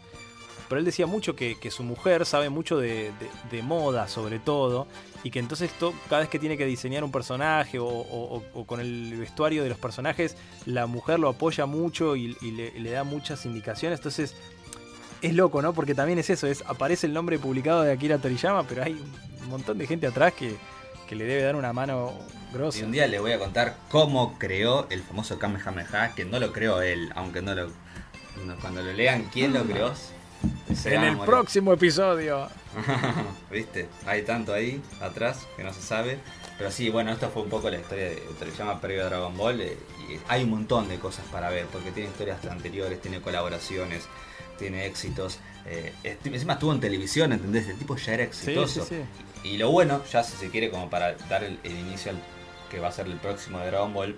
[0.68, 3.12] Pero él decía mucho que, que su mujer sabe mucho de,
[3.50, 4.86] de- moda, sobre todo,
[5.22, 9.14] y que entonces to- cada vez que tiene que diseñar un personaje o, con el
[9.18, 10.36] vestuario de los personajes,
[10.66, 13.98] la mujer lo apoya mucho y, le, da muchas indicaciones.
[14.00, 14.34] Entonces,
[15.22, 15.72] es loco, ¿no?
[15.72, 19.48] Porque también es eso, es aparece el nombre publicado de Akira Toriyama, pero hay un
[19.48, 20.56] montón de gente atrás que,
[21.08, 22.12] que le debe dar una mano
[22.52, 22.78] grosa.
[22.78, 26.52] Y un día le voy a contar cómo creó el famoso Kamehameha, que no lo
[26.52, 27.70] creó él, aunque no lo.
[28.60, 29.92] cuando lo lean quién lo creó.
[30.84, 31.30] En el morir.
[31.30, 32.48] próximo episodio.
[33.50, 33.88] ¿Viste?
[34.06, 36.18] Hay tanto ahí atrás que no se sabe.
[36.58, 39.60] Pero sí, bueno, esto fue un poco la historia de Toriyama previo a Dragon Ball.
[39.60, 39.76] eh,
[40.08, 44.04] y hay un montón de cosas para ver, porque tiene historias anteriores, tiene colaboraciones,
[44.58, 45.38] tiene éxitos.
[45.66, 45.92] eh,
[46.24, 47.66] encima estuvo en televisión, ¿entendés?
[47.68, 48.84] El tipo ya era exitoso.
[48.84, 48.96] sí,
[49.42, 49.48] sí.
[49.48, 52.18] Y lo bueno, ya si se quiere, como para dar el, el inicio al
[52.70, 54.16] que va a ser el próximo de Dragon Ball,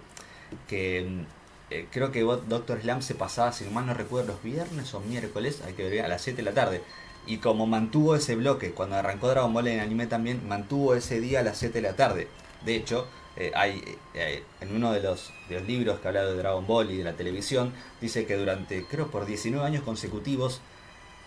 [0.69, 1.25] que mm,
[1.71, 5.63] eh, creo que Doctor Slam se pasaba, si mal no recuerdo, los viernes o miércoles,
[5.67, 6.83] hay que ver, a las 7 de la tarde.
[7.27, 11.41] Y como mantuvo ese bloque, cuando arrancó Dragon Ball en anime también, mantuvo ese día
[11.41, 12.29] a las 7 de la tarde.
[12.65, 13.07] De hecho,
[13.37, 13.83] eh, hay
[14.15, 17.05] eh, en uno de los, de los libros que habla de Dragon Ball y de
[17.05, 20.61] la televisión, dice que durante, creo por 19 años consecutivos,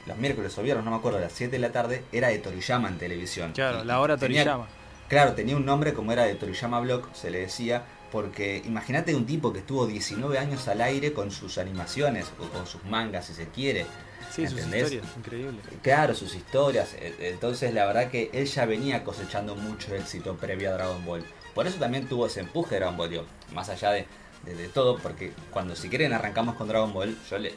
[0.06, 2.40] los miércoles o viernes, no me acuerdo, a las 7 de la tarde, era de
[2.40, 3.52] Toriyama en televisión.
[3.52, 4.68] Claro, Y- la hora tenía- Toriyama.
[5.10, 9.26] Claro, tenía un nombre como era de Toriyama Block, se le decía, porque imagínate un
[9.26, 13.34] tipo que estuvo 19 años al aire con sus animaciones o con sus mangas, si
[13.34, 13.86] se quiere.
[14.32, 14.84] Sí, sus ¿entendés?
[14.92, 15.60] historias, increíble.
[15.82, 16.94] Claro, sus historias.
[16.94, 21.24] E- Entonces, la verdad que él ya venía cosechando mucho éxito previo a Dragon Ball.
[21.56, 24.06] Por eso también tuvo ese empuje Dragon Ball, digo, más allá de,
[24.46, 27.56] de- de todo, porque cuando si quieren arrancamos con Dragon Ball, yo le, eh,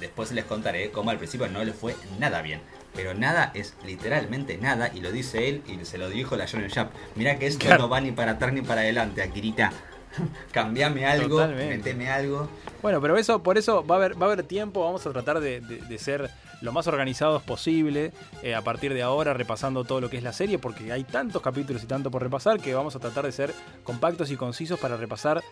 [0.00, 2.60] después les contaré cómo al principio no le fue nada bien.
[2.96, 6.70] Pero nada es literalmente nada, y lo dice él y se lo dijo la Shonen
[6.70, 6.90] Jump.
[7.14, 7.82] Mira que esto Claro.
[7.84, 9.70] no va ni para atrás ni para adelante, Akirita.
[10.52, 11.76] Cambiame algo, Totalmente.
[11.76, 12.48] meteme algo.
[12.82, 15.40] Bueno, pero eso, por eso va a haber, va a haber tiempo, vamos a tratar
[15.40, 16.30] de, de- de ser
[16.62, 20.32] lo más organizados posible eh, a partir de ahora, repasando todo lo que es la
[20.32, 23.52] serie, porque hay tantos capítulos y tanto por repasar que vamos a tratar de ser
[23.84, 25.42] compactos y concisos para repasar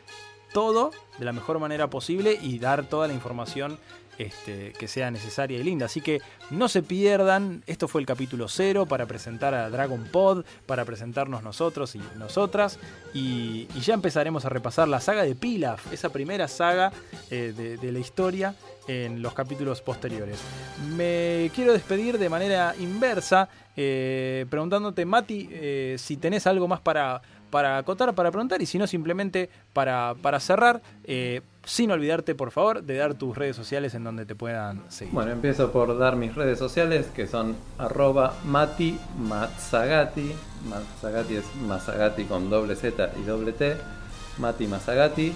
[0.55, 3.79] todo de la mejor manera posible y dar toda la información
[4.17, 5.87] este, que sea necesaria y linda.
[5.87, 10.45] Así que no se pierdan, esto fue el capítulo cero para presentar a Dragon Pod,
[10.67, 12.79] para presentarnos nosotros y nosotras,
[13.13, 16.93] y, ya empezaremos a repasar la saga de Pilaf, esa primera saga
[17.31, 18.55] eh, de, de la historia
[18.87, 20.39] en los capítulos posteriores.
[20.97, 27.23] Me quiero despedir de manera inversa, eh, preguntándote, Mati, eh, si tenés algo más para,
[27.55, 32.51] para acotar, para preguntar, y si no, simplemente para, para cerrar, eh, sin olvidarte, por
[32.51, 35.15] favor, de dar tus redes sociales en donde te puedan seguir.
[35.15, 40.33] Bueno, empiezo por dar mis redes sociales que son arroba mati mazzagati.
[40.69, 43.77] Mazzagati es Mazzagati con doble Z y doble T.
[44.39, 45.33] Mati Mazzagati.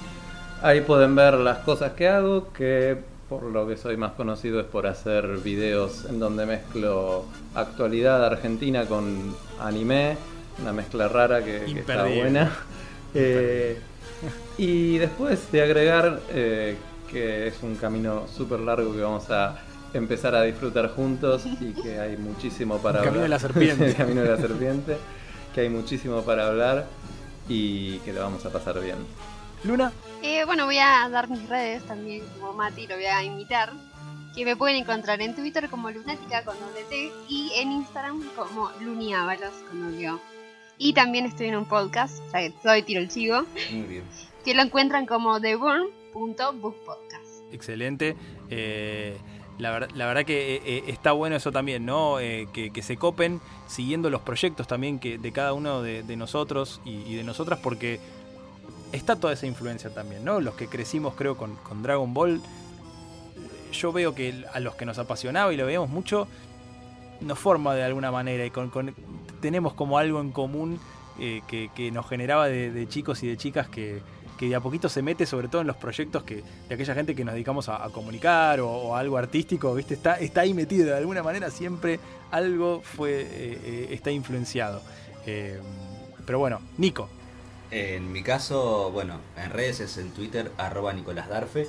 [0.61, 2.99] Ahí pueden ver las cosas que hago, que
[3.29, 8.87] por lo que soy más conocido es por hacer videos en donde mezclo actualidad argentina
[8.87, 10.17] con anime,
[10.61, 12.53] una mezcla rara que, que está buena.
[13.15, 13.81] Eh,
[14.59, 16.77] y después de agregar eh,
[17.11, 19.57] que es un camino súper largo que vamos a
[19.95, 23.41] empezar a disfrutar juntos y que hay muchísimo para El camino hablar.
[23.41, 23.87] de la serpiente.
[23.87, 24.97] El camino de la serpiente,
[25.55, 26.87] que hay muchísimo para hablar
[27.49, 28.97] y que lo vamos a pasar bien.
[29.65, 29.91] Luna,
[30.23, 33.73] Eh, bueno, voy a dar mis redes también, como Mati, lo voy a imitar.
[34.35, 38.71] Que me pueden encontrar en Twitter como Lunática con doble T y en Instagram como
[38.83, 40.21] Luniábalos con doble.
[40.79, 44.05] Y también estoy en un podcast, o sea que soy tiro el chivo, Muy bien.
[44.45, 47.53] que lo encuentran como theburn.bookpodcast.
[47.53, 48.17] excelente.
[48.51, 49.17] Eh,
[49.59, 52.21] la, ver- la verdad que eh, eh, está bueno eso también, ¿no?
[52.21, 56.17] Eh, que, que se copen siguiendo los proyectos también que de cada uno de, de
[56.17, 57.99] nosotros y, y de nosotras, porque
[58.93, 60.41] está toda esa influencia también, ¿no?
[60.41, 62.41] Los que crecimos, creo, con, con Dragon Ball,
[63.73, 66.29] yo veo que a los que nos apasionaba y lo veíamos mucho,
[67.21, 68.95] nos forma de alguna manera y con, con-
[69.39, 70.79] tenemos como algo en común
[71.21, 74.01] eh, que, nos generaba de, chicos y de chicas que,
[74.39, 77.17] que de a poquito se mete, sobre todo en los proyectos que, de aquella gente
[77.17, 79.95] que nos dedicamos a, a comunicar o, a algo artístico, ¿viste?
[79.95, 81.99] Está, está ahí metido, de alguna manera siempre
[82.31, 83.27] algo fue, eh,
[83.65, 84.81] eh, está influenciado.
[86.25, 87.09] Pero bueno, Nico,
[87.71, 91.67] En mi caso, bueno, en redes es en Twitter, arroba Nicolás Darfe.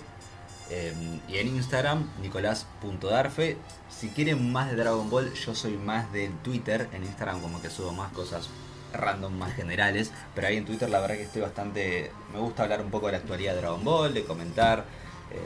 [0.70, 0.94] Eh,
[1.28, 3.58] y en Instagram, nicolás.darfe.
[3.90, 6.88] Si quieren más de Dragon Ball, yo soy más del Twitter.
[6.94, 8.50] En Instagram como que subo más cosas
[8.94, 10.12] random, más generales.
[10.36, 12.12] Pero ahí en Twitter la verdad que estoy bastante...
[12.34, 14.86] Me gusta hablar un poco de la actualidad de Dragon Ball, de comentar.
[15.32, 15.38] Eh,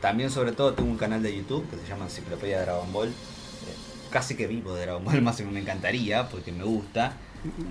[0.00, 3.08] también sobre todo tengo un canal de YouTube que se llama Enciclopedia Dragon Ball.
[3.08, 3.12] Eh,
[4.10, 7.12] casi que vivo de Dragon Ball, más o menos me encantaría porque me gusta.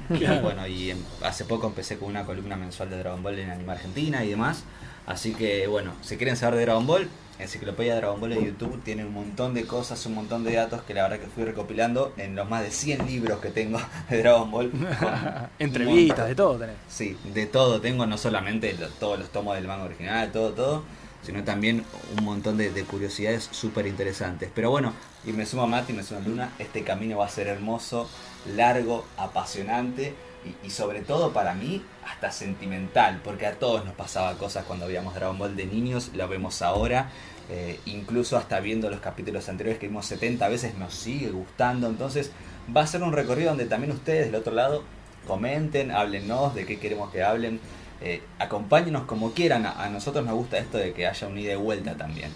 [0.09, 3.49] Y bueno, y em- hace poco empecé con una columna mensual de Dragon Ball en
[3.49, 4.63] Anima Argentina y demás.
[5.07, 8.81] Así que bueno, si quieren saber de Dragon Ball, Enciclopedia de Dragon Ball en YouTube
[8.83, 12.13] tiene un montón de cosas, un montón de datos que la verdad que fui recopilando
[12.17, 13.79] en los más de 100 libros que tengo
[14.09, 14.71] de Dragon Ball.
[15.59, 16.75] Entrevistas, de todo tenés.
[16.89, 20.83] Sí, de todo tengo, no solamente lo- todos los tomos del manga original, todo, todo,
[21.23, 21.83] sino también
[22.17, 24.49] un montón de, de curiosidades súper interesantes.
[24.53, 24.93] Pero bueno,
[25.25, 28.09] y me suma Mati, me suma Luna, este camino va a ser hermoso,
[28.55, 30.15] largo, apasionante
[30.63, 35.13] y, sobre todo para mí hasta sentimental, porque a todos nos pasaba cosas cuando veíamos
[35.15, 37.09] Dragon Ball de niños, lo vemos ahora.
[37.49, 41.87] eh, incluso hasta viendo los capítulos anteriores que vimos 70 veces nos sigue gustando.
[41.87, 42.31] Entonces
[42.75, 44.83] va a ser un recorrido donde también ustedes del otro lado
[45.25, 47.61] comenten, háblennos de qué queremos que hablen.
[48.01, 49.65] Eh, acompáñenos como quieran.
[49.65, 52.31] A, nosotros nos gusta esto de que haya un ida y vuelta también.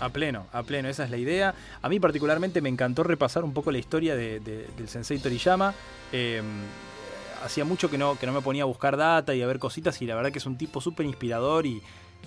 [0.00, 1.54] A pleno, a pleno, esa es la idea.
[1.82, 5.74] A mí particularmente me encantó repasar un poco la historia de- de- del Sensei Toriyama.
[6.12, 6.40] Eh,
[7.42, 10.00] hacía mucho que no, que no me ponía a buscar data y a ver cositas
[10.02, 11.82] y la verdad que es un tipo súper inspirador y,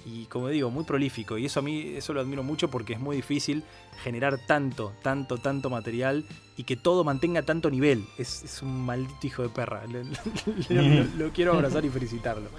[0.06, 1.38] y, como digo, muy prolífico.
[1.38, 3.64] Y eso a mí eso lo admiro mucho porque es muy difícil
[4.04, 6.26] generar tanto, tanto, tanto material
[6.58, 8.06] y que todo mantenga tanto nivel.
[8.18, 9.84] Es, es un maldito hijo de perra.
[9.88, 12.50] Lo, lo- lo- lo quiero abrazar y felicitarlo.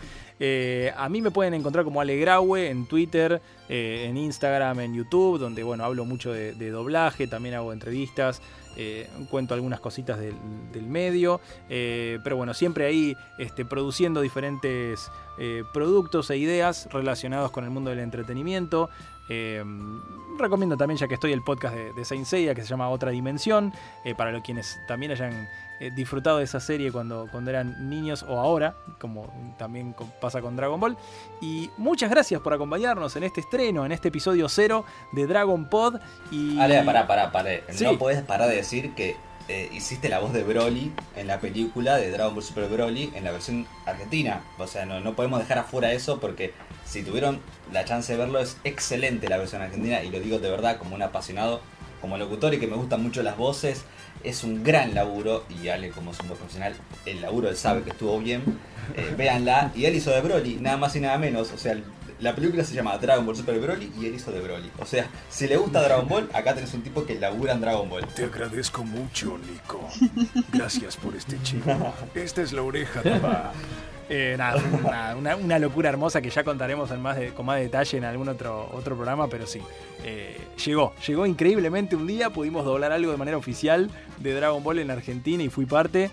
[0.45, 4.95] Eh, a mí me pueden encontrar como Ale Graue en Twitter, eh, en Instagram, en
[4.95, 8.43] YouTube, donde bueno, hablo mucho de, de doblaje, también hago entrevistas,
[8.77, 10.35] eh, cuento algunas cositas del,
[10.73, 17.51] del medio, eh, pero bueno, siempre ahí este, produciendo diferentes eh, productos e ideas relacionados
[17.51, 18.91] con el mundo del entretenimiento.
[19.29, 19.63] Eh,
[20.39, 23.11] recomiendo también, ya que estoy, el podcast de, de Saint Seiya que se llama Otra
[23.11, 23.73] Dimensión,
[24.05, 25.49] eh, para los quienes también hayan
[25.81, 30.41] eh, disfrutado de esa serie cuando, cuando eran niños o ahora, como también con- pasa
[30.41, 30.97] con Dragon Ball.
[31.41, 35.97] Y muchas gracias por acompañarnos en este estreno, en este episodio cero de Dragon Pod.
[36.31, 36.59] Y...
[36.59, 37.51] Ale, pará, pará, pará.
[37.71, 37.85] Sí.
[37.85, 39.17] No podés parar de decir que
[39.49, 43.25] eh, hiciste la voz de Broly en la película de Dragon Ball Super Broly en
[43.25, 44.43] la versión argentina.
[44.59, 46.53] O sea, no, no podemos dejar afuera eso porque
[46.85, 47.41] si tuvieron
[47.73, 50.95] la chance de verlo es excelente la versión argentina y lo digo de verdad como
[50.95, 51.61] un apasionado,
[52.01, 53.85] como locutor y que me gustan mucho las voces.
[54.25, 56.75] Es un gran laburo y Ale como es un profesional,
[57.07, 58.43] el laburo él sabe que estuvo bien.
[58.97, 61.53] Eh, véanla y él hizo de Broly, nada más y nada menos.
[61.53, 61.77] O sea,
[62.23, 64.71] la película se llama Dragon Ball Super Broly y él hizo de Broly.
[64.79, 67.89] O sea, si le gusta Dragon Ball, acá tenés un tipo que labura en Dragon
[67.89, 68.07] Ball.
[68.15, 69.89] Te agradezco mucho, Nico.
[70.53, 71.93] Gracias por este chico.
[72.15, 73.53] Esta es la oreja de pa.
[74.09, 77.59] Eh, nada, nada, una, una locura hermosa que ya contaremos en más de- con más
[77.59, 79.61] detalle en algún otro, otro programa, pero sí.
[80.05, 84.81] eh, llegó, llegó increíblemente un día, pudimos doblar algo de manera oficial de Dragon Ball
[84.81, 86.11] en Argentina y fui parte.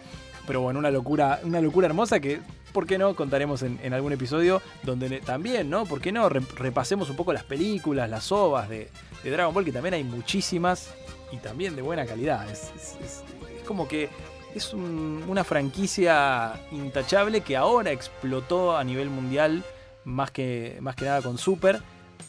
[0.48, 2.40] Pero bueno, una locura, una locura hermosa que,
[2.72, 3.16] ¿por qué no?
[3.16, 5.86] Contaremos en, algún episodio donde también, ¿no?
[5.86, 6.30] ¿Por qué no?
[6.30, 8.90] Re- repasemos un poco las películas, las ovas de,
[9.24, 10.90] Dragon Ball, que también hay muchísimas
[11.32, 12.50] y también de buena calidad.
[12.50, 12.72] Es,
[13.68, 14.10] como que
[14.56, 19.64] es un- una franquicia intachable que ahora explotó a nivel mundial,
[20.06, 21.82] más que, más que nada con Super.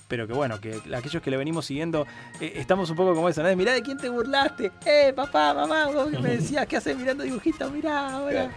[0.07, 2.05] Pero que bueno, que aquellos que le venimos siguiendo,
[2.41, 3.57] eh, estamos un poco como eso, ¿no?
[3.57, 4.72] Mirá de quién te burlaste.
[4.84, 8.51] Eh, papá, mamá, vos me decías que haces mirando dibujitos, mirá ahora.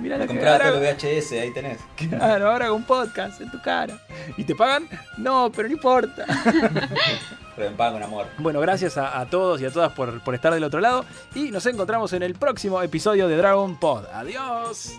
[0.00, 1.78] Mirá lo que compraba ahora, VHS, ahí tenés.
[1.96, 3.98] claro, ahora hago un podcast en tu cara.
[4.36, 4.88] ¿Y te pagan?
[5.16, 6.24] No, pero no importa.
[7.54, 8.26] Pero me pagan con amor.
[8.38, 11.04] Bueno, gracias a, a todos y a todas por, por estar del otro lado.
[11.34, 14.06] Y nos encontramos en el próximo episodio de Dragon Pod.
[14.14, 14.94] ¡Adiós!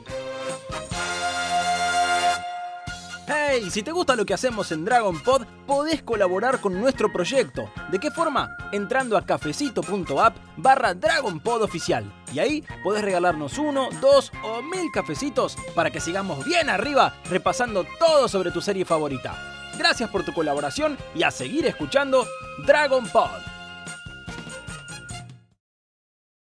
[3.25, 7.69] Hey, si te gusta lo que hacemos en Dragon Pod, podés colaborar con nuestro proyecto.
[7.89, 8.57] ¿De qué forma?
[8.73, 10.35] Entrando a cafecito.app.
[12.33, 17.85] Y ahí podés regalarnos uno, dos o mil cafecitos para que sigamos bien arriba repasando
[17.97, 19.37] todo sobre tu serie favorita.
[19.77, 22.27] Gracias por tu colaboración y a seguir escuchando
[22.65, 23.52] Dragon Pod.